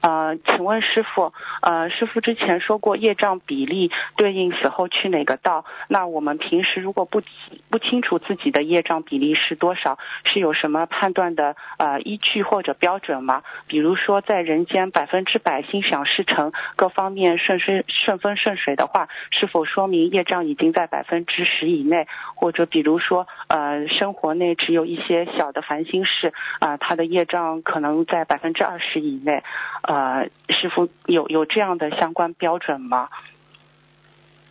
[0.00, 1.32] 呃，请问师傅，
[1.62, 5.64] 呃，师傅之前说过业障比例对应死后去哪个道？
[5.88, 7.22] 那我们平时如果不
[7.70, 13.42] 不清楚自己的业障比例是多少，是有什么判断的呃依据或者标准吗？
[13.66, 22.06] 比如说在人间百分之百心想事成，各方面顺顺顺风顺水的话，是否说明业障已经在百分之十以内？
[22.34, 26.12] 或者比如说呃生活内只有一些小的烦心事
[26.60, 29.42] 啊、他的业障可能在百分之二十以内，
[29.82, 33.08] 呃，师傅有有这样的相关标准吗？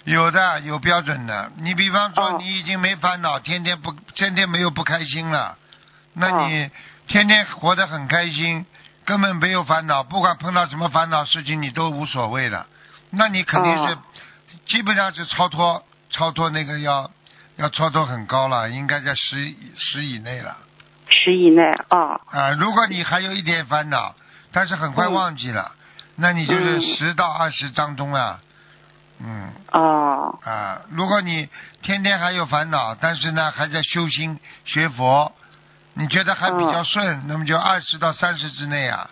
[0.06, 1.52] 有的，有标准的。
[1.58, 5.58] 你比方说，哦你已经没烦恼，天天不天天没有不开心了，
[6.14, 6.70] 那哦你
[7.08, 8.66] 天天活得很开心，
[9.06, 12.68] 根本没有烦恼，不管碰到什么烦恼事情，你都无所谓了。
[13.12, 13.98] 那你肯定是、哦
[14.68, 17.10] 基本上是超脱，超脱那个要
[17.58, 20.56] 要超脱很高了，应该在十十以内了。
[21.14, 24.16] 十以内啊，啊，如果你还有一点烦恼，
[24.52, 25.14] 但是很快嗯。
[25.14, 25.72] 忘记了，
[26.16, 26.82] 那你就是嗯。
[26.82, 28.40] 十到二十当中啊，
[29.20, 29.52] 嗯。
[29.72, 31.48] 哦，啊，如果你
[31.82, 35.32] 天天还有烦恼，但是呢还在修心学佛，
[35.94, 39.10] 你觉得还比较顺，那么就二十到三十之内啊。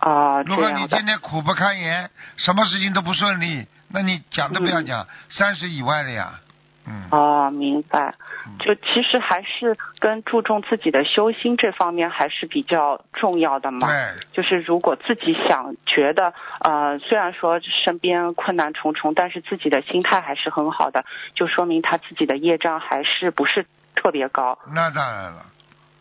[0.00, 6.40] 哦，如果你天天苦不堪言，什么事情都不顺利，那你讲都不要讲，三十以外的呀，
[6.86, 7.08] 嗯。
[7.10, 8.14] 哦，明白。
[8.46, 13.86] 嗯就其实还是跟注重自己的修心这方面还是比较重要的嘛。
[13.88, 23.64] 对，就是如果自己想觉得，呃，虽然说身边困难重重，但是自己的心态还是很好的，就说明他自己的业障还是不是
[23.94, 25.46] 特别高那当然了。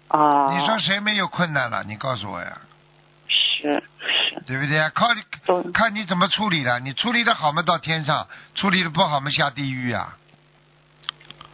[0.10, 0.52] 啊。
[0.52, 1.86] 你说谁没有困难了？
[1.86, 2.58] 你告诉我呀，
[3.28, 4.92] 是是，对不对啊？
[4.94, 6.82] 靠你看你怎么处理了。
[6.82, 10.18] 你处理的好嘛，到天上；处理的不好嘛，下地狱啊。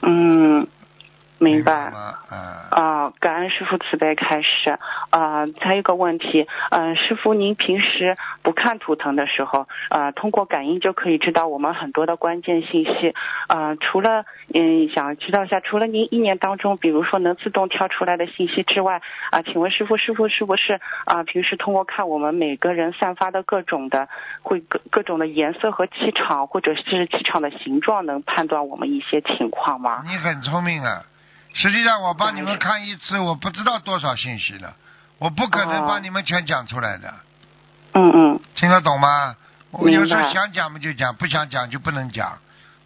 [0.05, 0.67] 嗯，
[1.37, 1.91] 明白。
[1.91, 2.15] 吗？
[2.29, 4.77] 啊、啊，感恩师傅慈悲开始。
[5.09, 13.13] 啊，还有一个问题，嗯、师傅您平时不看图腾的时候，呃，通过感应就可以知道我们很多的关键信息。
[13.47, 24.09] 啊，除了嗯，想知道一下，除了您一年当中，比如说能自动跳出来的信息之外，啊、请问师傅，师傅是不是啊、平时通过看我们每个人散发的各种的，
[24.41, 30.03] 会各各种的颜色和气场，或者是气场的形状，能判断我们一些情况吗？
[30.05, 31.03] 你很聪明啊。
[31.55, 34.75] 实际上，我帮你们看一次，我不知道多少信息了，
[35.17, 37.13] 我不可能哦帮你们全讲出来的，
[37.93, 39.35] 嗯嗯，听得懂吗？
[39.71, 42.37] 我有时候想讲嘛就讲，不想讲就不能讲，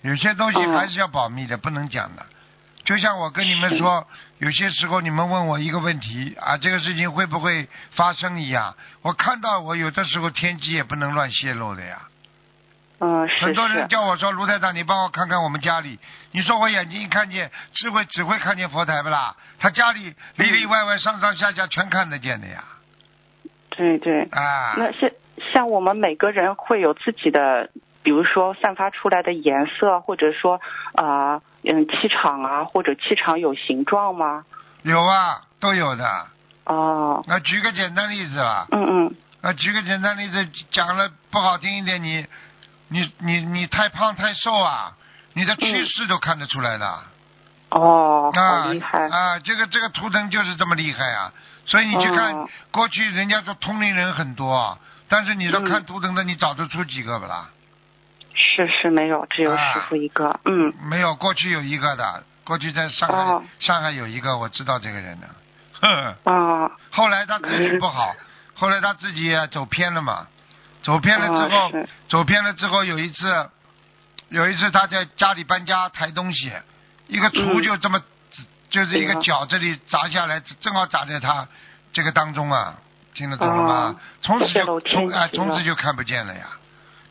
[0.02, 2.26] 有些东西哦还是要保密的，不能讲的。
[2.86, 12.02] 就像我跟你们说，有些时候你们问我一个问题啊，这个事情会不会发生一样，我看到我有的时候天机也不能乱泄露的呀。
[13.00, 15.98] 嗯，是很多人，叫我说卢台长，你帮我看看我们家里。
[16.32, 19.36] 你说我眼睛一看见，只会只会看见佛台不啦？
[19.58, 22.64] 他家里里里外外上上下下全看得见的呀。
[23.70, 24.24] 对对。
[24.32, 25.10] 啊，那像
[25.54, 27.70] 像我们每个人会有自己的，
[28.04, 30.60] 比如说散发出来的颜色，或者说
[30.96, 34.44] 啊、嗯气场啊，或者气场有形状吗？
[34.84, 36.28] 有啊，都有的。
[36.66, 38.68] 哦，那举个简单例子吧。
[38.72, 42.28] 嗯嗯那，举个简单例子，讲了不好听一点，你
[42.90, 44.94] 你你你太胖太瘦啊，
[45.34, 47.00] 你的趋势都看得出来的。
[47.70, 49.08] 哦，啊好厉害。
[49.08, 49.40] 啊！
[49.40, 51.32] 这个这个图腾就是这么厉害啊！
[51.66, 57.48] 所以你去看、哦过去，人家说通灵人很多，但是你说嗯看图腾的，你找得出几个不啦？
[58.34, 60.40] 是是没有，只有啊师傅一个。
[60.46, 65.28] 嗯，没有，过去有一个的，过去在上海、哦上海有一个，我知道这个人的。
[65.82, 68.16] 呵呵啊，后来他自己不好，
[68.56, 70.26] 后来他自己也走偏了嘛，
[70.82, 73.50] 走偏了之后，哦走偏了之后有一次，
[74.30, 76.52] 有一次他在家里搬家抬东西，
[77.08, 77.64] 一个厨嗯。
[77.64, 78.02] 就这么，
[78.70, 79.22] 就是一个对啊。
[79.22, 81.48] 脚这里砸下来，正好砸在他
[81.92, 82.76] 这个当中啊，
[83.14, 83.74] 听得懂了吗？
[83.74, 86.48] 哦从此就从啊、从此就看不见了呀。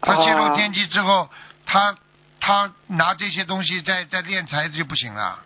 [0.01, 1.29] 他泄露哦天机之后，
[1.67, 1.95] 他
[2.41, 5.39] 他拿这些东西在在练财就不行了，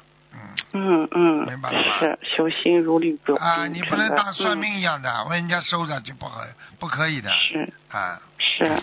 [0.72, 1.04] 嗯。
[1.04, 3.36] 嗯嗯，明白了吧是修心如履薄冰。
[3.36, 6.40] 啊，你不能当算嗯命一样的，问人家收着就不好
[6.78, 8.20] 不可以的是啊。
[8.38, 8.82] 是，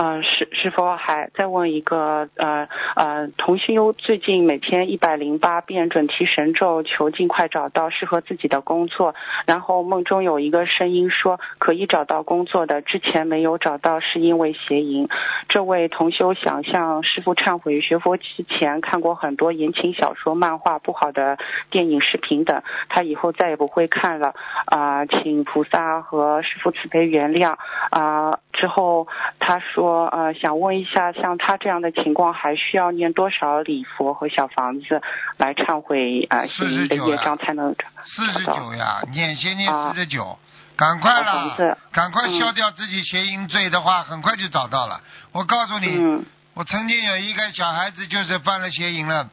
[0.00, 9.14] 呃，是是否还再问一个呃呃，同修最近每天一百零八遍准提神咒，求尽快找到适合自己的工作。
[9.44, 15.06] 然后梦中有一个声音说可以找到工作的，之前没有找到是因为邪淫。
[15.50, 21.36] 这位同修想向师傅忏悔，学佛之前看过很多言情小说、漫画、不好的
[21.70, 24.34] 电影、视频等，他以后再也不会看了。
[24.64, 27.56] 啊、请菩萨和师傅慈悲原谅。
[27.90, 29.06] 啊、之后
[29.38, 35.00] 他说，呃，想问一下，像他这样的情况，还需要念多少礼佛和小房子
[35.36, 37.74] 来忏悔啊、四十九业障，才能
[38.04, 39.92] 四十九呀，念先念啊。
[39.92, 40.38] 四十九，
[40.76, 42.38] 赶快小房啦子，赶快嗯。
[42.38, 45.00] 消掉自己邪淫罪的话，很快就找到了。
[45.32, 46.24] 我告诉你，嗯。
[46.54, 49.28] 我曾经有一个小孩子就是犯了邪淫了，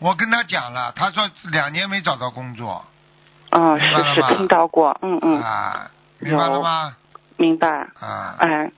[0.00, 2.84] 我跟他讲了，他说两年没找到工作，
[3.50, 6.96] 嗯，是是听到过，嗯嗯，啊，明白了吗？
[7.36, 7.68] 明白。
[8.00, 8.70] 啊，哎，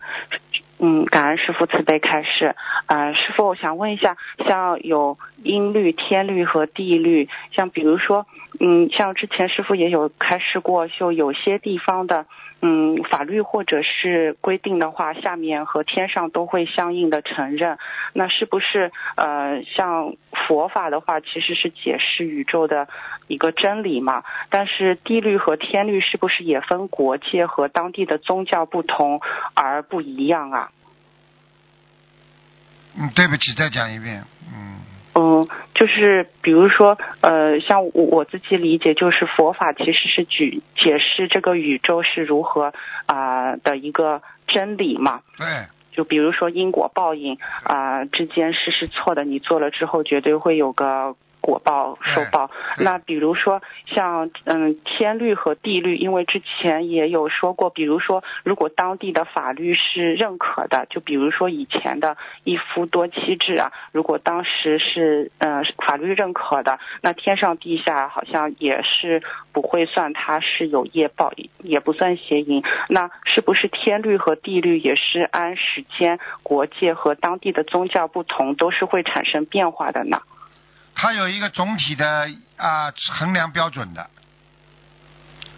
[0.86, 2.54] 嗯，感恩师傅慈悲开示。
[2.88, 8.26] 呃，师傅，我想问一下，像有音律、天律和地律，像比如说，
[8.60, 12.26] 嗯，像之前师傅也有开示过，就有些地方的，
[12.60, 17.78] 嗯，法律或者是规定的话，下面和天上都会相应的承认。
[18.12, 20.14] 那是不是呃，像
[20.46, 22.88] 佛法的话，其实是解释宇宙的
[23.26, 24.22] 一个真理嘛？
[24.50, 29.20] 但是地律和天律是不是也分国界和当地的宗教不同
[29.54, 30.70] 而不一样啊？
[32.96, 34.80] 嗯，对不起，再讲一遍，嗯。
[35.16, 42.72] 嗯，就是比如说，呃，像我我自己理解，就是佛法其实是举解释这个宇宙是如何
[43.06, 45.20] 啊、的一个真理嘛。
[45.38, 45.46] 对，
[45.92, 52.50] 就比如说因果报应啊、之间是是错的，你做了之后绝对会有个果报受报。
[52.76, 72.62] 对那比如说像嗯天律和地律，因为之前也有说过，比如说如果当地的法律是认可的，就比如说以前的一夫多妻制啊，如果当时是呃法律认可的，那天上地下好像也是不会算它是有业报，也不算邪淫。
[72.88, 80.22] 那是不是天律和地律也是按时间、国界和当地的宗教不同，都是会产生变化的呢？
[80.94, 84.08] 它有一个总体的啊、衡量标准的。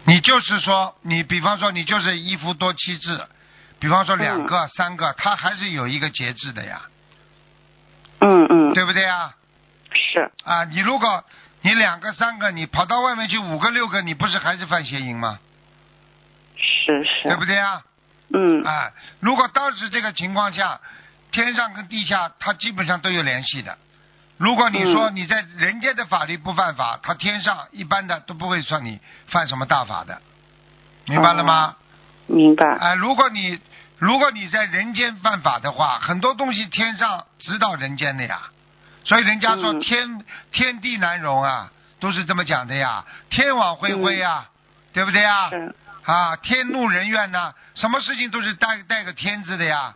[0.04, 3.20] 你就是说，你比方说你就是一夫多妻制，
[3.80, 6.82] 比方说两个、三个，它还是有一个节制的呀，
[8.20, 9.34] 嗯嗯，对不对啊？
[9.92, 11.24] 是，啊，你如果
[11.62, 15.40] 你两个、三个，你跑到外面去五个、六个，你不是还是犯邪淫吗？
[16.56, 17.82] 是是，对不对啊？
[18.32, 20.80] 嗯啊，如果当时这个情况下，
[21.32, 23.76] 天上跟地下它基本上都有联系的。
[24.38, 30.20] 如果你说嗯你在人间的法律不犯法，他天上一般的都不会算你犯什么大法的，
[31.06, 31.76] 明白了吗？
[32.26, 33.58] 明白，啊，如果你
[33.98, 38.42] 如果你在人间犯法的话，很多东西天上指导人间的呀。
[39.04, 41.70] 所以人家说嗯天、天地难容啊，
[42.00, 43.04] 都是这么讲的呀。
[43.30, 44.48] 天网恢恢呀，
[44.92, 45.48] 对不对呀？
[46.04, 49.94] 啊，天怒人怨呐、什么事情都是带带个天字的呀。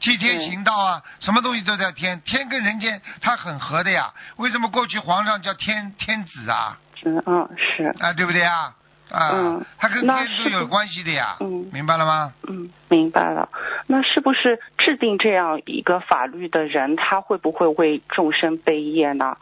[0.00, 4.12] 替天行道啊，什么东西都在天，天跟人间它很合的呀。
[4.36, 6.78] 为什么过去皇上叫天天子啊？
[7.04, 8.74] 嗯嗯是啊，对不对啊？
[9.10, 11.36] 啊，嗯它跟天都有关系的呀。
[11.40, 12.32] 嗯明白了吗？
[12.48, 13.48] 嗯，明白了。
[13.86, 19.36] 那是不是制定这样一个法律的人，他会不会为众生背业呢？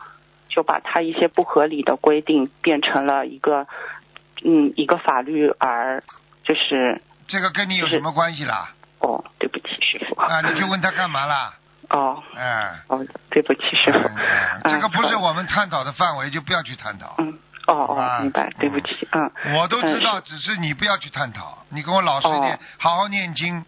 [0.48, 3.66] 就把他一些不合理的规定变成了一个，
[4.44, 6.02] 嗯，一个法律而
[6.44, 8.70] 就是这个跟你有什么关系啦？
[8.98, 9.81] 哦，对不起师
[10.14, 10.20] 傅。
[10.20, 11.54] 啊，你去问他干嘛啦？
[11.90, 12.74] 哦哎。
[12.88, 13.98] 哦，对不起师傅。
[13.98, 14.16] 嗯
[14.64, 17.14] 嗯这个不是我们探讨的范围，就不要去探讨。
[17.18, 19.30] 嗯，哦哦，明白，对不起，嗯。
[19.56, 21.58] 我都知道，嗯只是你不要去探讨。
[21.70, 23.64] 你跟我老实一点哦，好好念经。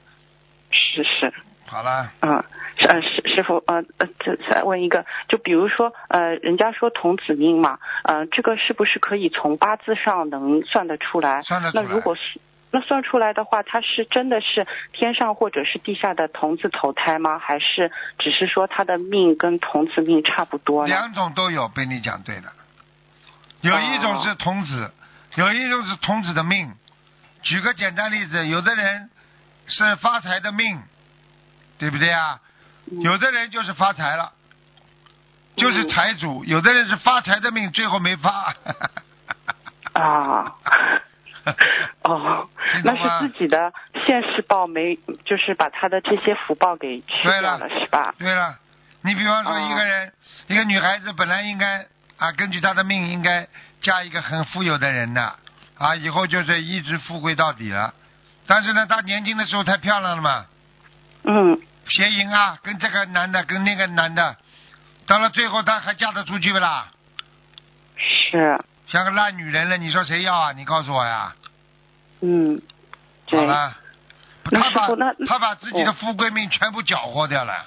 [0.70, 1.32] 是是，
[1.66, 2.44] 好了，嗯，
[2.76, 11.42] 是呃师师傅呃呃，这再问一个，就比如说呃，人家说童子命嘛，呃，这个是不是可以从八字上能算得出来？
[11.42, 12.40] 算得出来那如果是
[12.74, 17.38] 那算出来的话，他是真的是天上或者是地下的童子投胎吗？
[17.38, 20.88] 还是只是说他的命跟童子命差不多呢？
[20.88, 22.52] 两种都有，被你讲对了。
[23.60, 24.90] 有一种是童子，
[25.36, 26.68] 有一种是童子的命。
[27.44, 29.08] 举个简单例子，有的人
[29.68, 30.82] 是发财的命，
[31.78, 32.40] 对不对啊？
[32.90, 34.32] 嗯有的人就是发财了，
[35.54, 38.52] 就是财主；有的人是发财的命，最后没发。
[39.94, 40.56] 啊。
[42.02, 42.48] 哦，
[42.84, 43.72] 那是自己的
[44.06, 48.14] 现世报没，就是把他的这些福报给去对了掉了，是吧？
[48.18, 48.58] 对了，
[49.02, 50.12] 你比方说哦一个人，
[50.48, 51.86] 一个女孩子本来应该
[52.18, 53.46] 啊，根据她的命应该
[53.80, 55.34] 嫁一个很富有的人的
[55.78, 57.92] 啊，以后就是一直富贵到底了。
[58.46, 60.46] 但是呢，她年轻的时候太漂亮了嘛，
[61.24, 64.36] 嗯，邪淫啊，跟这个男的，跟那个男的，
[65.06, 66.88] 到了最后她还嫁得出去不啦？
[67.96, 70.52] 是，像个烂女人了，你说谁要啊？
[70.52, 71.34] 你告诉我呀。
[72.20, 72.60] 嗯，
[73.26, 73.74] 对好，了，
[74.50, 77.66] 那他把他把自己的富贵命全部搅和掉了，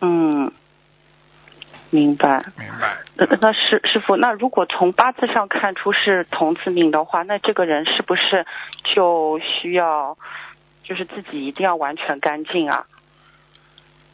[0.00, 0.52] 嗯，
[1.90, 2.42] 明白。
[2.56, 2.96] 明白？
[3.16, 8.46] 那那师师傅，那如果从八字上看出是童子命的话，那这个人是不是
[8.94, 10.16] 就需要，
[10.82, 12.86] 就是自己一定要完全干净啊？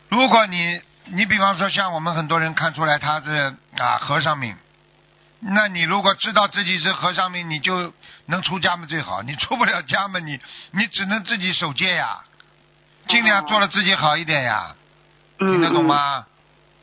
[0.08, 0.80] 如果你
[1.12, 4.56] 你比方说像我们很多人看出来他是啊和尚命，
[5.40, 7.92] 那你如果知道自己是和尚命，你就
[8.26, 9.22] 能出家门最好。
[9.22, 10.40] 你出不了家门，你
[10.72, 12.18] 你只能自己守戒呀，
[13.06, 14.74] 尽量做了自己好一点呀，
[15.38, 15.86] 嗯，听得懂嗯？
[15.86, 16.26] 吗？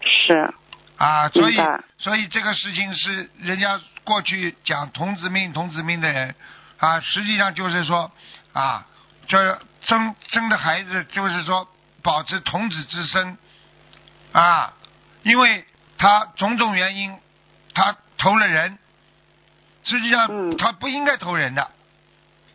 [0.02, 0.54] 是，
[0.98, 1.58] 啊，所以
[1.98, 6.34] 所以这个事情是人家过去讲童子命童子命的人
[6.78, 8.10] 啊，实际上就是说
[8.54, 8.86] 啊，
[9.28, 11.68] 就是生生的孩子就是说
[12.02, 13.38] 保持童子之身
[14.32, 14.74] 啊，
[15.24, 15.66] 因为
[15.98, 17.18] 他种种原因，
[17.74, 17.96] 他
[18.26, 18.80] 投了人，
[19.84, 20.58] 实际上嗯。
[20.58, 21.70] 他不应该投人的，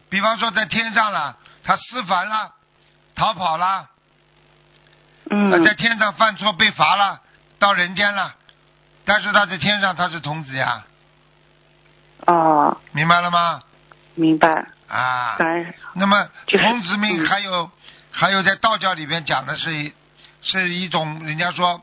[0.09, 2.53] 比方说在天上了，他思凡了，
[3.15, 3.89] 逃跑了。
[5.31, 5.63] 嗯。
[5.65, 7.21] 在天上犯错被罚了，
[7.61, 8.35] 到人间了，
[9.05, 10.85] 但是他在天上他是童子呀，
[12.27, 13.63] 哦，明白了吗？
[14.17, 14.67] 明白。
[14.89, 15.39] 啊，
[15.95, 17.27] 那么童子命嗯。
[17.27, 17.71] 还有、
[18.11, 19.93] 还有在道教里边讲的是
[20.43, 21.81] 是一种人家说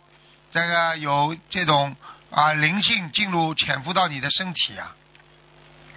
[0.52, 1.96] 这个有这种
[2.32, 4.96] 啊灵性进入潜伏到你的身体啊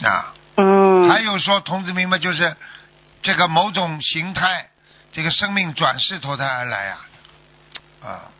[0.02, 2.56] 啊，嗯，还有说童子命嘛就是
[3.22, 4.68] 这个某种形态
[5.12, 6.96] 这个生命转世投胎而来呀
[8.02, 8.30] 啊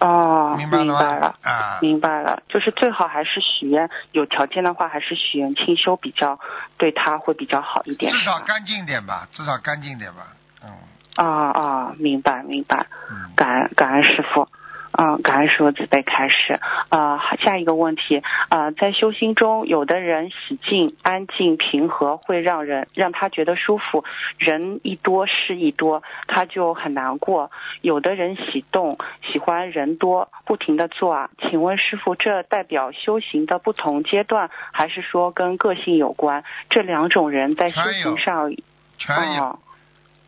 [0.00, 1.38] 哦，明白了吗白了。
[1.42, 6.40] 啊明白了，就是最好还是许愿，有条件的话还是许愿清修比较
[6.78, 8.10] 对他会比较好一点。
[8.10, 10.28] 至少干净点吧，至少干净点吧。
[10.64, 10.70] 嗯
[11.16, 14.48] 啊啊，明白明白，嗯，感恩感恩师傅。
[14.92, 16.58] 嗯，感恩师傅慈悲开始。
[16.88, 24.04] 啊、下一个问题啊、在修心中，有的人喜静、安静、平和，会让人让他觉得舒服；
[24.38, 27.50] 人一多，事一多，他就很难过。
[27.80, 28.98] 有的人喜动，
[29.32, 31.30] 喜欢人多，不停的做啊。
[31.38, 36.44] 请问师傅，这代表修行的不同阶段，还是说跟个性有关？
[36.68, 38.52] 这两种人在修行上，
[38.98, 39.58] 全有，哦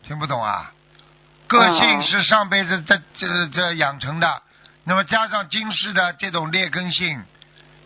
[0.04, 0.72] 听不懂啊？
[1.46, 4.42] 个性是上辈子这这这养成的，
[4.84, 7.22] 那么加上今世的这种劣根性，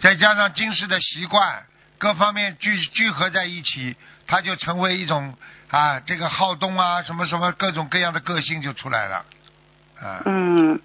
[0.01, 1.65] 再加上今世的习惯，
[1.99, 5.37] 各方面聚聚合在一起，它就成为一种
[5.69, 9.25] 啊这个好动啊什么什么各种各样的个性就出来了，
[10.01, 10.81] 啊嗯，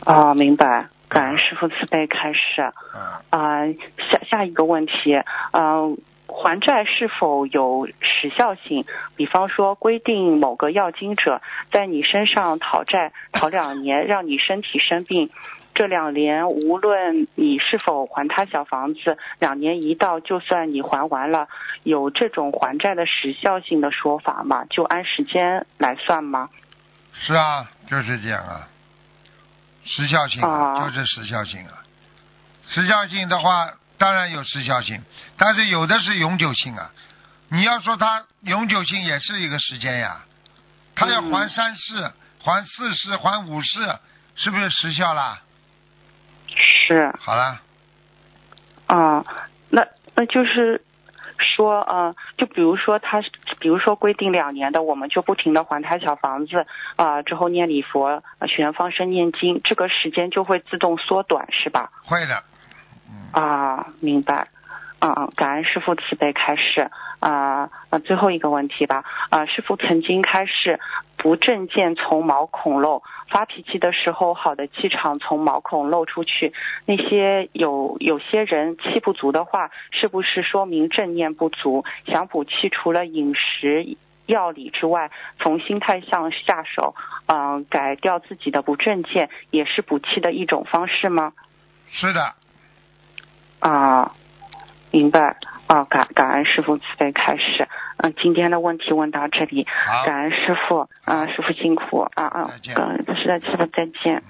[0.00, 0.88] 哦，明白。
[1.06, 2.60] 感恩师傅慈悲开示。
[2.92, 3.66] 啊啊、
[4.10, 5.14] 下下一个问题，
[5.52, 5.96] 嗯、
[6.34, 8.84] 还债是否有时效性？
[9.14, 15.30] 比方说，规定某个要经者在你身上讨债讨两年，让你身体生病，
[15.74, 21.48] 这两年无论你是否还他小房子，两年一到，就算你还完了，
[21.84, 24.64] 有这种还债的时效性的说法吗？
[24.68, 26.50] 就按时间来算吗？
[27.12, 28.68] 是啊，就是这样啊，
[29.84, 31.84] 时效性啊，就是时效性啊。
[32.66, 33.68] 时效性的话，
[34.04, 35.02] 当然有时效性，
[35.38, 36.90] 但是有的是永久性啊。
[37.48, 40.20] 你要说它永久性也是一个时间呀，
[40.94, 43.80] 他要还三世、还四世、还五世，
[44.36, 45.40] 是不是时效啦？
[46.48, 47.10] 是。
[47.18, 47.62] 好了。
[48.88, 49.24] 啊，
[49.70, 50.82] 那那就是
[51.38, 53.22] 说啊，就比如说他，
[53.58, 61.90] 比如说规定两年的，我们就不停的还他小房子啊，之后念礼佛、学放生、念经，这个时间就会自动缩短，是吧？
[62.04, 62.44] 会的。
[63.32, 64.48] 啊，明白。
[65.00, 66.90] 嗯，感恩师傅慈悲开示
[67.20, 67.68] 啊。
[67.90, 69.04] 那最后一个问题吧。
[69.28, 70.80] 啊，师傅曾经开示，
[71.18, 76.54] 不正见从毛孔漏，发脾气的时候，好的气场从毛孔漏出去。
[76.86, 81.84] 那些有有些人气不足的话，是不是说明正念不足？
[82.06, 86.94] 想补气，除了饮食药理之外，从心态上下手，
[87.26, 91.34] 嗯，改掉自己的不正见，也是补气的一种方式吗？
[91.90, 92.36] 是的。
[93.70, 94.12] 啊。
[94.90, 95.36] 明白
[95.66, 97.66] 啊，感感恩师傅慈悲开始。
[97.96, 99.66] 嗯，今天的问题问到这里，
[100.06, 104.22] 感恩师傅啊，师傅辛苦啊啊，感恩师的师傅再见。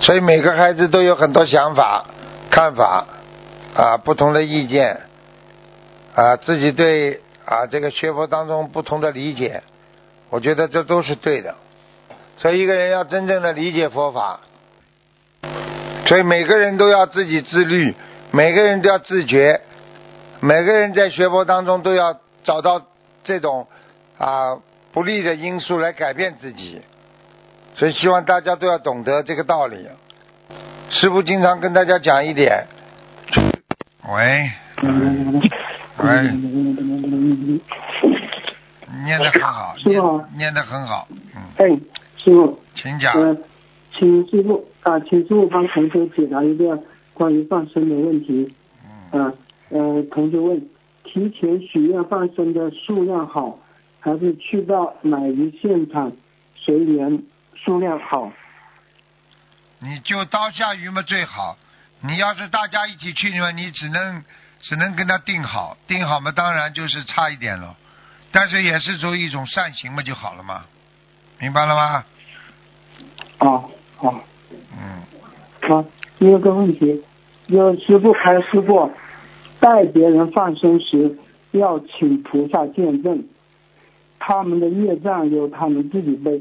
[0.00, 2.04] 所以每个孩子都有很多想法、
[2.50, 3.06] 看法
[3.74, 5.00] 啊，不同的意见
[6.14, 9.62] 啊，自己对啊这个学佛当中不同的理解，
[10.28, 11.54] 我觉得这都是对的。
[12.36, 14.40] 所以一个人要真正的理解佛法，
[16.04, 17.94] 所以每个人都要自己自律。
[18.34, 19.60] 每个人都要自觉，
[20.40, 22.86] 每个人在学佛当中都要找到
[23.24, 23.66] 这种
[24.16, 24.58] 啊
[24.90, 26.80] 不利的因素来改变自己，
[27.74, 29.86] 所以希望大家都要懂得这个道理。
[30.88, 32.66] 师傅经常跟大家讲一点。
[34.08, 34.50] 喂，
[35.98, 36.22] 喂，
[39.04, 40.02] 念得很好，念
[40.38, 41.06] 念得很好，
[41.36, 41.42] 嗯。
[41.58, 41.66] 哎，
[42.16, 43.12] 师傅，请讲。
[43.12, 43.36] 呃，
[43.98, 46.82] 请师傅啊，请师傅帮同学解答一个。
[47.14, 48.54] 关于放生的问题，
[49.10, 49.32] 啊，
[49.70, 50.68] 呃，同学问，
[51.04, 53.58] 提前许愿放生的数量好，
[54.00, 56.12] 还是去到买鱼现场
[56.56, 57.22] 随缘
[57.54, 58.32] 数量好？
[59.80, 61.56] 你就刀下鱼嘛最好。
[62.00, 64.24] 你要是大家一起去嘛，你只能
[64.60, 67.76] 只能跟他定好，定好嘛，当然就是差一点了。
[68.32, 70.64] 但是也是作为一种善行嘛就好了嘛，
[71.38, 72.04] 明白了吗？
[73.38, 74.24] 哦，好。
[74.50, 75.02] 嗯。
[75.68, 75.84] 好。
[76.18, 77.02] 第二个问题，
[77.48, 78.90] 有师傅开示过，
[79.58, 81.18] 带别人放生时
[81.50, 83.24] 要请菩萨见证，
[84.20, 86.40] 他们的业障由他们自己背。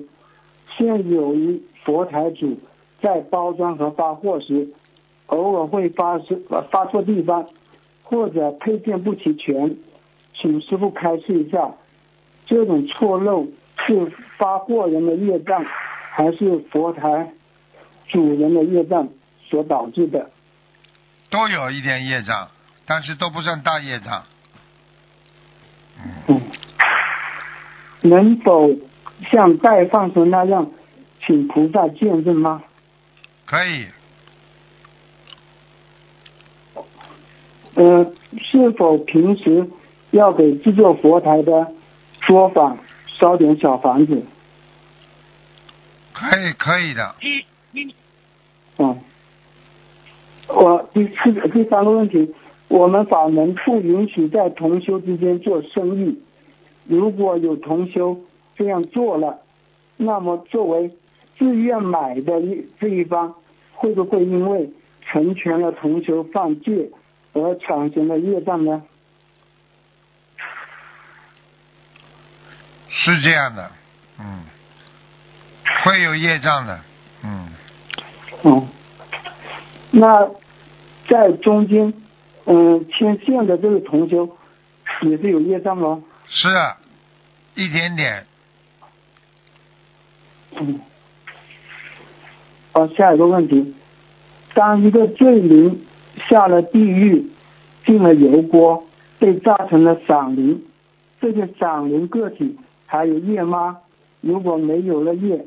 [0.78, 2.60] 现有一佛台主
[3.02, 4.68] 在包装和发货时，
[5.28, 7.48] 偶尔会发生发错地方，
[8.04, 9.76] 或者配件不齐全，
[10.36, 11.72] 请师傅开示一下，
[12.46, 13.48] 这种错漏
[13.88, 17.34] 是发货人的业障，还是佛台
[18.08, 19.08] 主人的业障？
[19.52, 20.32] 所导致的
[21.30, 22.48] 都有一点业障，
[22.86, 24.24] 但是都不算大业障。
[26.28, 26.42] 嗯，
[28.02, 28.70] 能否
[29.30, 30.72] 像代放生那样，
[31.26, 32.64] 请菩萨见证吗？
[33.46, 33.88] 可以。
[37.76, 39.70] 呃，是否平时
[40.12, 41.72] 要给制作佛台的
[42.28, 42.78] 作坊
[43.20, 44.26] 烧点小房子？
[46.14, 47.16] 可以，可以的。
[48.78, 49.02] 嗯。
[50.48, 52.34] 我第四个第三个问题，
[52.68, 56.22] 我们法门不允许在同修之间做生意。
[56.86, 58.20] 如果有同修
[58.58, 59.40] 这样做了，
[59.98, 60.92] 那么作为
[61.38, 63.34] 自愿买的一这一方，
[63.74, 64.70] 会不会因为
[65.06, 66.90] 成全了同修犯戒
[67.34, 68.82] 而产生了业障呢？
[72.90, 73.72] 是这样的，
[74.20, 74.44] 嗯，
[75.84, 76.80] 会有业障的，
[77.24, 77.48] 嗯。
[78.44, 78.68] 嗯。
[79.92, 80.30] 那
[81.08, 81.94] 在中间，
[82.46, 84.30] 嗯，牵线的这个同修
[85.02, 86.02] 也是有业障吗？
[86.28, 86.48] 是，
[87.56, 88.26] 一点点。
[90.56, 90.80] 嗯。
[92.74, 93.76] 好，下一个问题：
[94.54, 95.82] 当一个罪灵
[96.30, 97.30] 下了地狱，
[97.86, 98.88] 进了油锅，
[99.20, 100.64] 被炸成了散灵，
[101.20, 103.78] 这个散灵个体还有业吗？
[104.22, 105.46] 如果没有了业，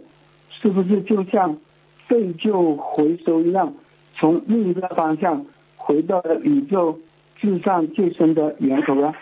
[0.51, 1.57] 是不是就像
[2.07, 3.73] 废旧回收一样？
[4.17, 5.45] 从另一个方向
[5.77, 6.99] 回到了宇宙
[7.41, 9.13] 至上最深的源头了。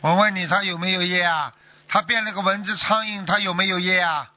[0.00, 1.52] 我问你，他有没有业啊？
[1.88, 4.30] 他变了个蚊子、苍蝇，他有没有业啊？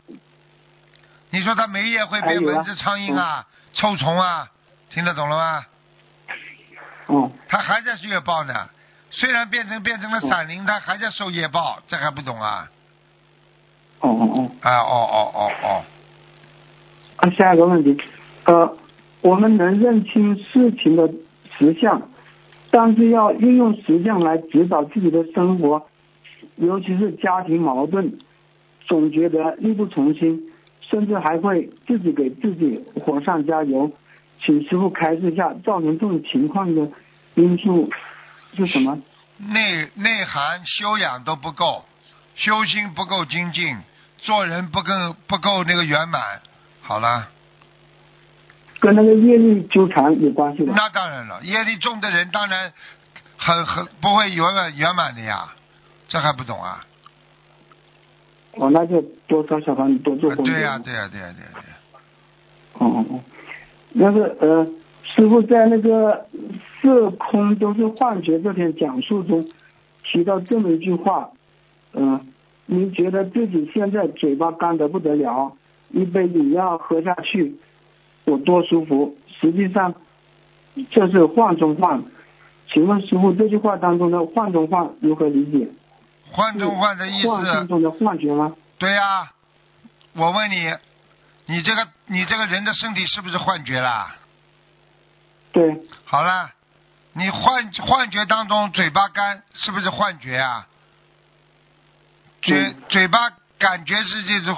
[1.29, 4.49] 你说他没业会变蚊子、苍蝇啊、臭虫啊，
[4.89, 5.65] 听得懂了吗？
[7.07, 7.31] 嗯。
[7.47, 8.69] 他还在业报呢，
[9.09, 12.69] 虽然变成变成了闪灵，他还在受业报，这还不懂啊？
[14.01, 14.51] 哦哦哦。
[14.61, 15.85] 啊哦哦哦哦。
[17.17, 17.97] 啊，下一个问题，
[18.43, 18.77] 呃，
[19.21, 21.11] 我们能认清事情的
[21.57, 22.01] 实相，
[22.69, 25.87] 但是要运用实相来指导自己的生活，
[26.57, 28.17] 尤其是家庭矛盾，
[28.87, 30.51] 总觉得力不从心，
[30.81, 33.91] 甚至还会自己给自己火上加油。
[34.43, 36.87] 请师傅开示一下，造成这种情况的
[37.33, 37.89] 因素
[38.55, 38.99] 是什么？
[39.37, 41.83] 内内涵修养都不够，
[42.35, 43.75] 修心不够精进，
[44.17, 46.21] 做人不够不够那个圆满。
[46.81, 47.27] 好了，
[48.79, 50.73] 跟那个业力纠缠有关系的。
[50.75, 52.71] 那当然了，业力重的人当然
[53.37, 55.53] 很很不会圆满圆满的呀，
[56.07, 56.85] 这还不懂啊？
[58.53, 60.51] 哦，那就多烧小房子，多做功德。
[60.51, 61.77] 对呀，对呀，对呀，对呀，对呀。
[62.73, 63.19] 哦哦哦，
[63.93, 64.65] 那个呃，
[65.03, 66.25] 师傅在那个
[66.81, 69.45] 色空都是幻觉这篇讲述中
[70.03, 71.29] 提到这么一句话，
[71.93, 72.27] 嗯，
[72.65, 75.53] 您觉得自己现在嘴巴干得不得了？
[75.91, 77.55] 一杯饮料喝下去，
[78.25, 79.17] 我多舒服。
[79.39, 79.93] 实际上，
[80.91, 82.03] 这是幻中幻。
[82.71, 85.67] 请问师傅，这句话当中的幻中幻如何理解？
[86.31, 87.29] 幻中幻的意思？
[87.29, 88.55] 幻境中的幻觉吗？
[88.77, 89.31] 对呀，
[90.13, 90.73] 我问你，
[91.45, 94.15] 你这个你这个人的身体是不是幻觉啦？
[95.51, 95.81] 对。
[96.03, 96.51] 好了，
[97.13, 100.67] 你幻幻觉当中嘴巴干是不是幻觉啊？
[102.41, 103.31] 嘴嘴巴。
[103.57, 104.53] 感觉是这种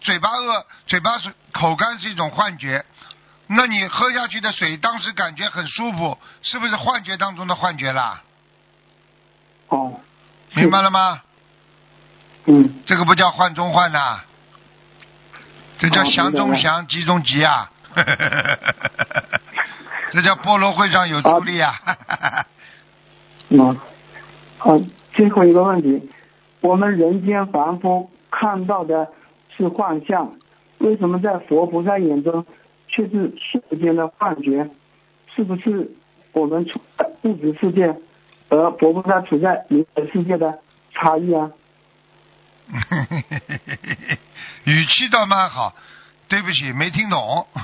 [0.00, 2.82] 嘴巴饿，嘴巴是口干是一种幻觉。
[3.52, 8.22] 那你喝下去的水，当时感觉很舒服，是不是幻觉当中的幻觉啦？
[9.68, 10.00] 哦，
[10.54, 11.20] 明白了吗？
[12.46, 12.80] 嗯。
[12.86, 14.20] 这个不叫幻中幻呐，
[15.80, 17.70] 这叫祥中祥，吉中吉啊。
[20.12, 21.74] 这叫菠萝会上有助力啊。
[23.50, 23.76] 嗯。
[24.58, 24.78] 好，
[25.12, 26.08] 最后一个问题，
[26.60, 28.08] 我们人间凡夫。
[28.30, 29.08] 看到的
[29.56, 30.32] 是幻象，
[30.78, 32.46] 为什么在佛菩萨眼中
[32.90, 34.68] 却是瞬间的幻觉？
[35.34, 35.90] 是不是
[36.32, 37.94] 我们处在物质世界，
[38.48, 40.58] 而佛菩萨处在灵魂世界的
[40.92, 41.52] 差异啊？
[44.64, 45.74] 语气倒蛮好，
[46.28, 47.46] 对不起，没听懂。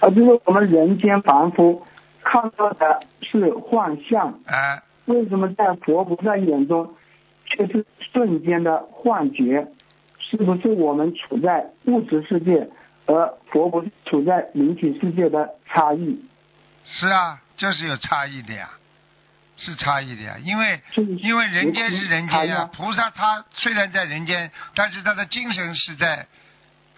[0.00, 1.86] 啊，就是我们人间凡夫
[2.22, 6.94] 看到的是幻象， 哎，为什么在佛菩萨眼中？
[7.50, 9.66] 却是瞬间的幻觉，
[10.30, 12.68] 是不是我们处在物质世界，
[13.06, 16.22] 而佛不是处在灵体世界的差异？
[16.84, 18.68] 是啊，就是有差异的呀，
[19.56, 20.80] 是差异的呀，因为
[21.22, 26.26] 因为人间是人间呀，菩萨他虽然在人间，但是他的精神是在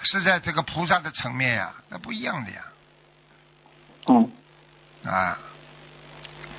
[0.03, 2.62] 是在这个菩萨的层面呀，那不一样的呀。
[4.09, 4.31] 嗯。
[5.05, 5.39] 啊。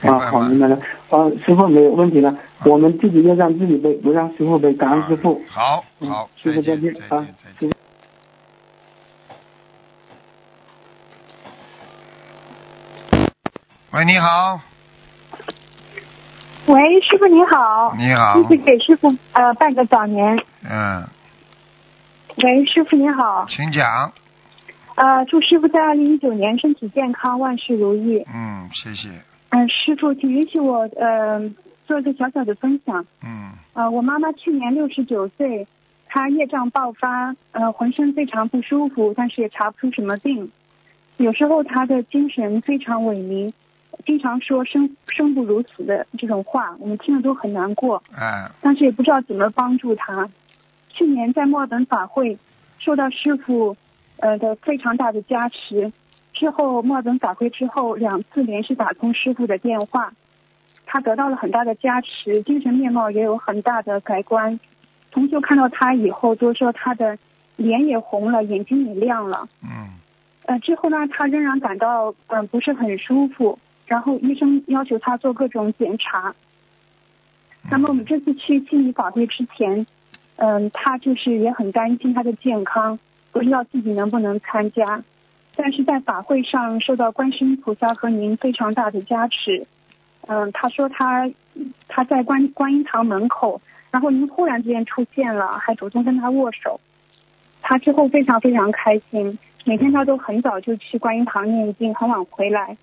[0.04, 0.76] 啊，好明白了。
[1.10, 2.36] 啊，师傅没有问题了。
[2.66, 4.74] 我们自己要让自己背，不让师傅背。
[4.74, 5.42] 感恩师傅。
[5.48, 7.26] 好，好，师傅再见啊。
[13.92, 14.60] 喂，你好。
[16.66, 17.94] 喂，师傅你好。
[17.98, 18.42] 你好。
[18.42, 20.40] 谢谢给师傅呃拜个早年。
[20.64, 21.06] 嗯。
[22.44, 23.46] 喂，师傅你好。
[23.50, 24.12] 请讲。
[24.96, 28.26] 啊，祝师傅在二零一九年身体健康，万事如意。
[28.34, 29.10] 嗯，谢谢。
[29.52, 31.40] 嗯，师傅，请允许我呃
[31.86, 33.06] 做一个小小的分享。
[33.22, 33.52] 嗯。
[33.74, 35.68] 呃，我妈妈去年六十九岁，
[36.08, 40.50] 她业障爆发，呃，浑身非常不舒服，但是也查不出什么病。
[41.18, 43.52] 有时候她的精神非常萎靡，
[44.06, 48.02] 经常说生生不如死的这种话，我们听了都很难过。
[48.18, 48.50] 嗯。
[48.62, 50.28] 但是也不知道怎么帮助她。
[50.90, 52.38] 去年在墨尔本法会，
[52.80, 53.76] 受到师傅
[54.18, 55.92] 呃的非常大的加持。
[56.42, 60.12] 之后墨尔本法会之后两次连续打通师傅的电话，
[60.88, 64.60] 他得到了很大的加持，精神面貌也有很大的改观。
[65.12, 67.16] 同学看到他以后都说他的
[67.58, 69.48] 脸也红了，眼睛也亮了。
[69.64, 69.92] 嗯。
[70.48, 76.34] 呃，之后呢，他仍然感到嗯不是很舒服，然后医生要求他做各种检查。
[77.70, 79.86] 那么我们这次去悉尼法会之前，
[80.38, 82.98] 嗯，他就是也很担心他的健康，
[83.32, 85.04] 不知道自己能不能参加。
[85.56, 89.68] 但是在法会上受到观世音菩萨和您非常大的加持，
[90.28, 91.30] 嗯，他说他
[91.88, 96.80] 他在观观音堂门口，然后您忽然之间出现了，还主动跟他握手，
[97.62, 102.78] 他之后非常非常开心，每天他都很早就去观音堂念经，很晚回来，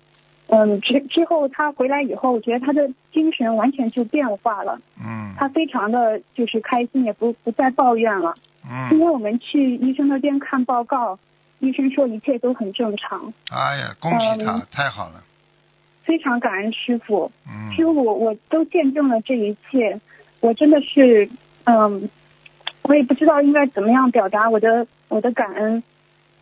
[0.47, 8.87] 嗯，之之后他回来以后，我觉得他的精神完全就变化了，嗯，他非常的就是开心，也不不再抱怨了，嗯。
[8.89, 11.17] 今天我们去医生那边看报告，
[11.59, 13.33] 医生说一切都很正常。
[13.51, 15.23] 哎呀，恭喜他，太好了。
[16.03, 17.73] 非常感恩师傅，嗯。
[17.75, 19.99] 师傅，我我都见证了这一切，
[20.39, 21.29] 我真的是，
[21.65, 22.09] 嗯，
[22.83, 25.83] 我也不知道应该怎么样表达我的我的感恩。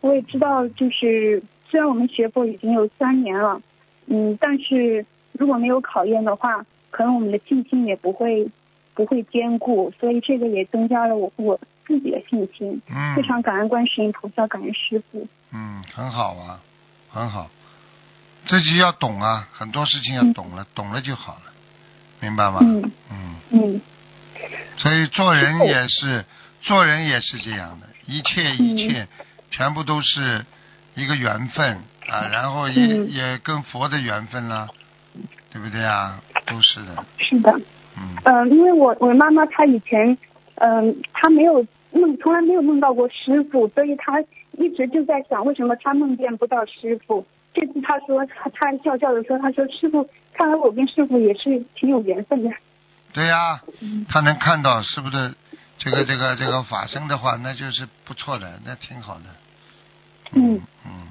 [0.01, 3.61] 我也知道，就是虽然我们学佛已经有三年了，
[4.05, 8.47] 嗯，但是如果没有考验的话，可能我们的信心也不会
[8.93, 12.81] 不会坚固，所以这个也增加了我我自己的信心。
[12.89, 13.15] 嗯。
[13.15, 15.27] 非常感恩观世音菩萨，感恩师傅。
[15.53, 16.59] 嗯，很好啊，
[17.09, 17.49] 很好。
[18.45, 21.51] 自己要懂啊，很多事情要懂了，懂了就好了，
[22.19, 22.59] 明白吗？
[22.61, 23.35] 嗯嗯。
[23.51, 23.81] 嗯。
[24.77, 26.25] 所以做人也是，
[26.61, 29.07] 做人也是这样的，一切一切。
[29.49, 30.45] 全部都是
[30.93, 31.77] 一个缘分
[32.09, 34.67] 啊，然后也、嗯、也跟佛的缘分啦，
[35.49, 36.21] 对不对啊？
[36.45, 37.05] 都是的。
[37.17, 37.57] 是的。
[37.97, 38.15] 嗯。
[38.25, 40.17] 呃，因为我我妈妈她以前，
[40.55, 44.21] 嗯、呃，她没有梦，从来没有梦到过师傅，所以他
[44.53, 47.25] 一直就在想，为什么他梦见不到师傅？
[47.53, 52.51] 这次他说，他他笑笑的说，他说师傅，看来我跟师傅也是挺有缘分的。
[53.13, 53.63] 对呀、啊，
[54.09, 55.33] 她能看到是不是？
[55.79, 59.25] 这个这个这个法身的话，那就是不错的，那挺好的。
[60.33, 61.07] 嗯嗯。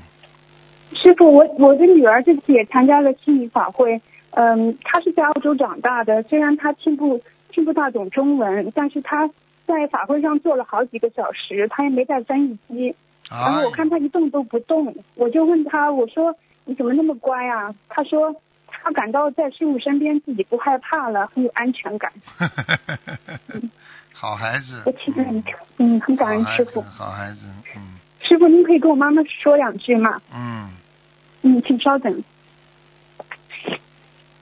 [0.93, 4.01] 师傅，我我的女儿这次也参加了心理法会，
[4.31, 9.31] 嗯，她是在澳洲长大的，虽然她听不听不大懂中文，但是她
[9.67, 12.95] 在法会上坐了好几个小时，他也没带翻译机，
[13.29, 17.75] 哎、然后我看他一动都不动，我就问他，我说你怎么那么乖啊？
[17.89, 18.35] 他说
[18.67, 22.13] 他感到在师傅身边自己不害怕了，很有安全感。
[24.13, 25.45] 好孩子，我其实很
[25.79, 27.41] 嗯很感恩师傅，好孩子，
[27.77, 27.99] 嗯。
[28.21, 30.21] 师傅，您可以跟我妈妈说两句吗？
[30.35, 30.71] 嗯。
[31.43, 32.25] 嗯，请稍等。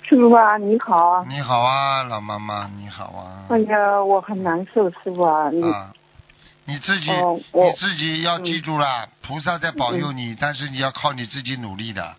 [0.07, 1.24] 师傅啊，你好啊。
[1.28, 3.46] 你好啊，老妈妈，你好啊。
[3.48, 5.48] 哎呀，我很难受，师傅啊。
[5.50, 5.92] 你啊，
[6.66, 12.14] 你自己、哦、你自己要记住了，嗯、菩萨在保佑你，嗯、但是你要靠你自己努力的。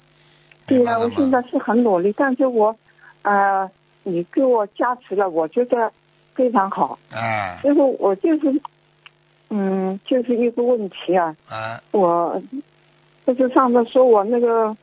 [0.66, 2.76] 对呀、啊，我现在是很努力，但是我
[3.22, 3.70] 呃，
[4.04, 5.92] 你给我加持了，我觉得
[6.34, 6.98] 非常好。
[7.12, 7.60] 啊。
[7.64, 8.62] 就是，我就是。
[9.52, 12.42] 嗯，就是一个问题啊，啊我
[13.28, 14.76] 就是上次说我那个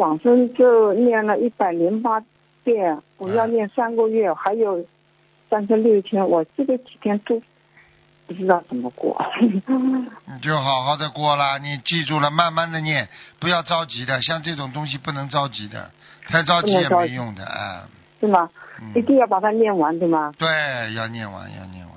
[0.00, 2.22] 往生就念了一百零八
[2.64, 4.82] 遍，我要念三个月，啊、还有
[5.50, 7.42] 三十六天，我这个几天都
[8.26, 9.22] 不知道怎么过。
[9.38, 13.06] 你就好好的过啦，你记住了，慢慢的念，
[13.38, 15.90] 不要着急的，像这种东西不能着急的，
[16.26, 17.86] 太着急也没用的啊。
[18.20, 18.48] 是吗？
[18.80, 20.32] 嗯、一定要把它念完，对吗？
[20.38, 20.48] 对，
[20.94, 21.94] 要念完，要念完。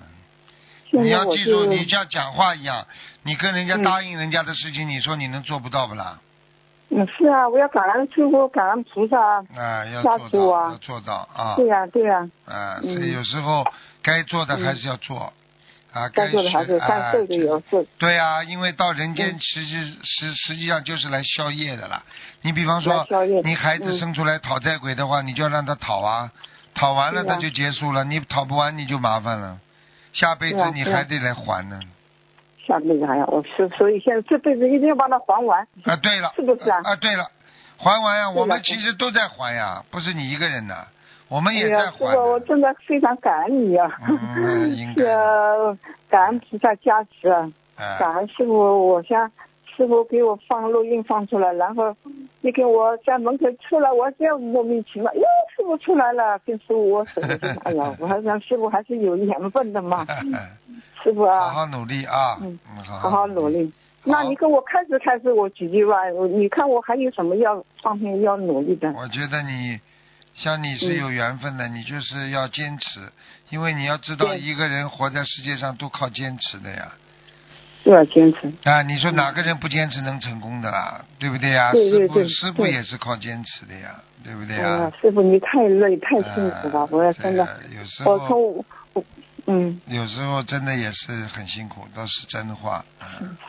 [0.91, 2.85] 你要记住，你像讲话一样，
[3.23, 6.19] 你跟人家答应人家的事情，嗯、你说你能做不到不啦？
[6.95, 11.55] 嗯，是啊，我要感恩师傅，感恩菩萨啊，要做到，啊、要做到啊。
[11.55, 12.53] 对呀、啊，对呀、啊。
[12.53, 13.65] 啊，所以有时候
[14.03, 15.33] 该做的还是要做，
[15.93, 17.83] 嗯、啊，该做的还是该做的也要做。
[17.97, 22.03] 对啊，因为到人间嗯实际实实际上就是来消业的啦。
[22.43, 23.07] 你比方说，
[23.43, 26.31] 你孩子生出来讨债鬼的话，你就要让他讨啊，
[26.75, 29.57] 讨完了他就结束了，你讨不完你就麻烦了。
[30.13, 31.79] 下辈子你还得来还呢。
[32.65, 35.61] 下辈子还要，我是所以现在这辈子一定要把它还完。
[35.83, 36.31] 啊，对了。
[36.35, 36.79] 是不是啊？
[36.83, 37.25] 啊，对了，
[37.77, 40.75] 还完呀，我们其实都在还呀，不是你一个人的，
[41.27, 42.05] 我们也在还。
[42.07, 43.91] 哎、我真的非常感恩你啊！
[44.07, 45.03] 嗯，应该。
[45.03, 45.77] 是
[46.09, 49.31] 感恩菩萨加持，啊、感恩师傅，我想
[49.75, 51.95] 师傅给我放录音放出来，然后
[52.41, 55.21] 你给我在门口出来，我这样莫名其妙，哟，
[55.55, 57.21] 师傅出来了，跟师傅握手，
[57.63, 60.05] 哎呀，我还想师傅还是有缘分的嘛，
[61.03, 63.71] 师傅啊，好好努力啊，嗯，好好好努力。
[64.05, 68.91] 那你跟我开始开始，我几句话，你看我还有什么要方面要努力的？
[68.93, 69.79] 我觉得你
[70.35, 72.99] 像你是有缘分的，嗯、你就是要坚持，
[73.49, 76.91] 因为你要知道一个人活在世界上都靠坚持的呀。
[77.83, 78.81] 都要坚持啊！
[78.83, 81.03] 你说哪个人不坚持能成功的啦？
[81.19, 81.71] 对不对呀？
[81.71, 84.67] 对对对师傅师傅也是靠坚持的呀，对不对呀？
[84.67, 88.65] 啊，师傅你太累太辛苦了，我也真的，有时候我从
[89.47, 92.83] 嗯，有时候真的也是很辛苦，都是真话。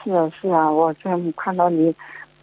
[0.02, 1.94] 是啊是啊，我真看到你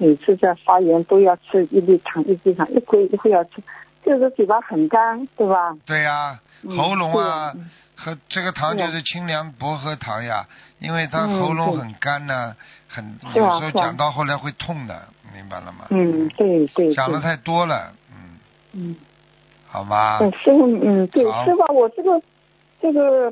[0.02, 3.62] 每次在发言都要吃一粒糖一粒糖，一会一会要吃，
[4.04, 5.78] 就是嘴巴很干，对吧？
[5.86, 7.52] 对呀，喉咙啊。
[7.56, 7.70] 嗯
[8.04, 10.44] 喝这个糖就是清凉薄荷糖呀，
[10.80, 12.56] 因为它喉咙很干呢，
[12.88, 15.86] 很有时候讲到后来会痛的，明白了吗？
[15.92, 16.92] 嗯，对对。
[16.96, 18.40] 讲的太多了，嗯。
[18.74, 18.96] 嗯。
[19.68, 20.18] 好吧。
[20.20, 22.20] 嗯，师傅，嗯，对，师傅，我这个
[22.82, 23.32] 这个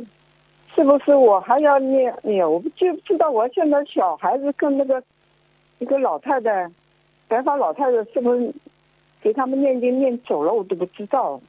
[0.76, 2.48] 是不是我还要念哎呀？
[2.48, 5.02] 我不就知道我现在小孩子跟那个
[5.80, 6.70] 一个老太太，
[7.28, 8.54] 白发老太太是不是
[9.22, 10.54] 给他们念经念走了？
[10.54, 11.42] 我都不知道。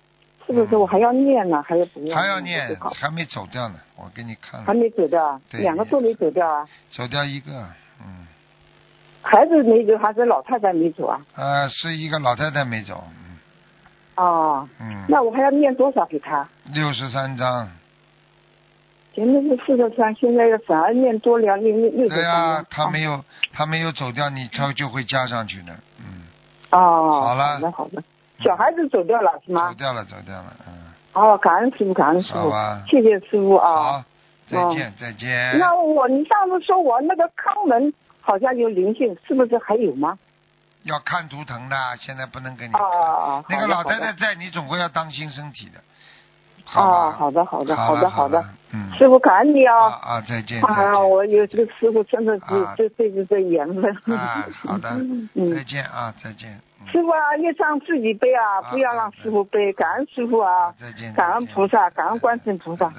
[0.47, 1.63] 是不是我还要念呢？
[1.63, 2.17] 还是不要？
[2.17, 3.79] 还要念，还没走掉呢。
[3.95, 4.65] 我给你看。
[4.65, 6.67] 还没走掉，两个都没走掉啊。
[6.91, 7.53] 走掉一个，
[8.01, 8.27] 嗯。
[9.23, 11.21] 孩子没走，还是老太太没走啊？
[11.37, 13.05] 呃，是一个老太太没走。
[13.21, 13.39] 嗯。
[14.17, 14.69] 哦。
[14.81, 15.05] 嗯。
[15.09, 16.49] 那我还要念多少给他？
[16.73, 17.71] 六十三章。
[19.15, 22.19] 前面是四个三，现在反而念多了，六六个三。
[22.19, 26.23] 对啊，他没有，他没有走掉，你他就会加上去呢，嗯。
[26.71, 27.21] 哦。
[27.23, 27.55] 好了。
[27.55, 28.03] 好的，好的。
[28.43, 29.69] 小孩子走掉了是吗？
[29.69, 30.73] 走掉了，走掉了，嗯。
[31.13, 32.53] 哦，感恩师傅，感恩师傅，
[32.89, 33.93] 谢谢师傅啊。
[33.93, 34.05] 好，
[34.49, 35.59] 再见，再见。
[35.59, 40.17] 那我，你上次说我那个肛门好像有灵性，是不是还有吗？
[40.85, 42.81] 要看图腾的，现在不能给你看。
[42.81, 45.79] 哦那个老太太在，你总归要当心身体的。
[46.75, 48.45] 哦，好的，好的，好的，好的。
[48.73, 48.91] 嗯。
[48.97, 49.75] 师傅，感恩你啊。
[49.89, 50.63] 啊，再见。
[50.63, 52.45] 啊，我有这个师傅，真的是
[52.77, 53.91] 这辈子的缘分。
[54.17, 54.89] 啊，好的。
[55.55, 56.61] 再见啊，再见。
[56.91, 59.73] 师傅啊，业障自己背啊，不要让师傅背。
[59.73, 62.93] 感恩师傅啊，再见感恩菩萨，感恩观世菩萨。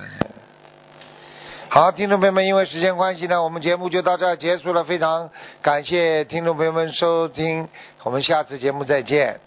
[1.69, 4.83] 好，听众朋友们，因为时间关系呢，我们节目就到这结束了。
[4.83, 5.29] 非常
[5.61, 7.67] 感谢听众朋友们收听，
[8.03, 9.39] 我们下次节目再见。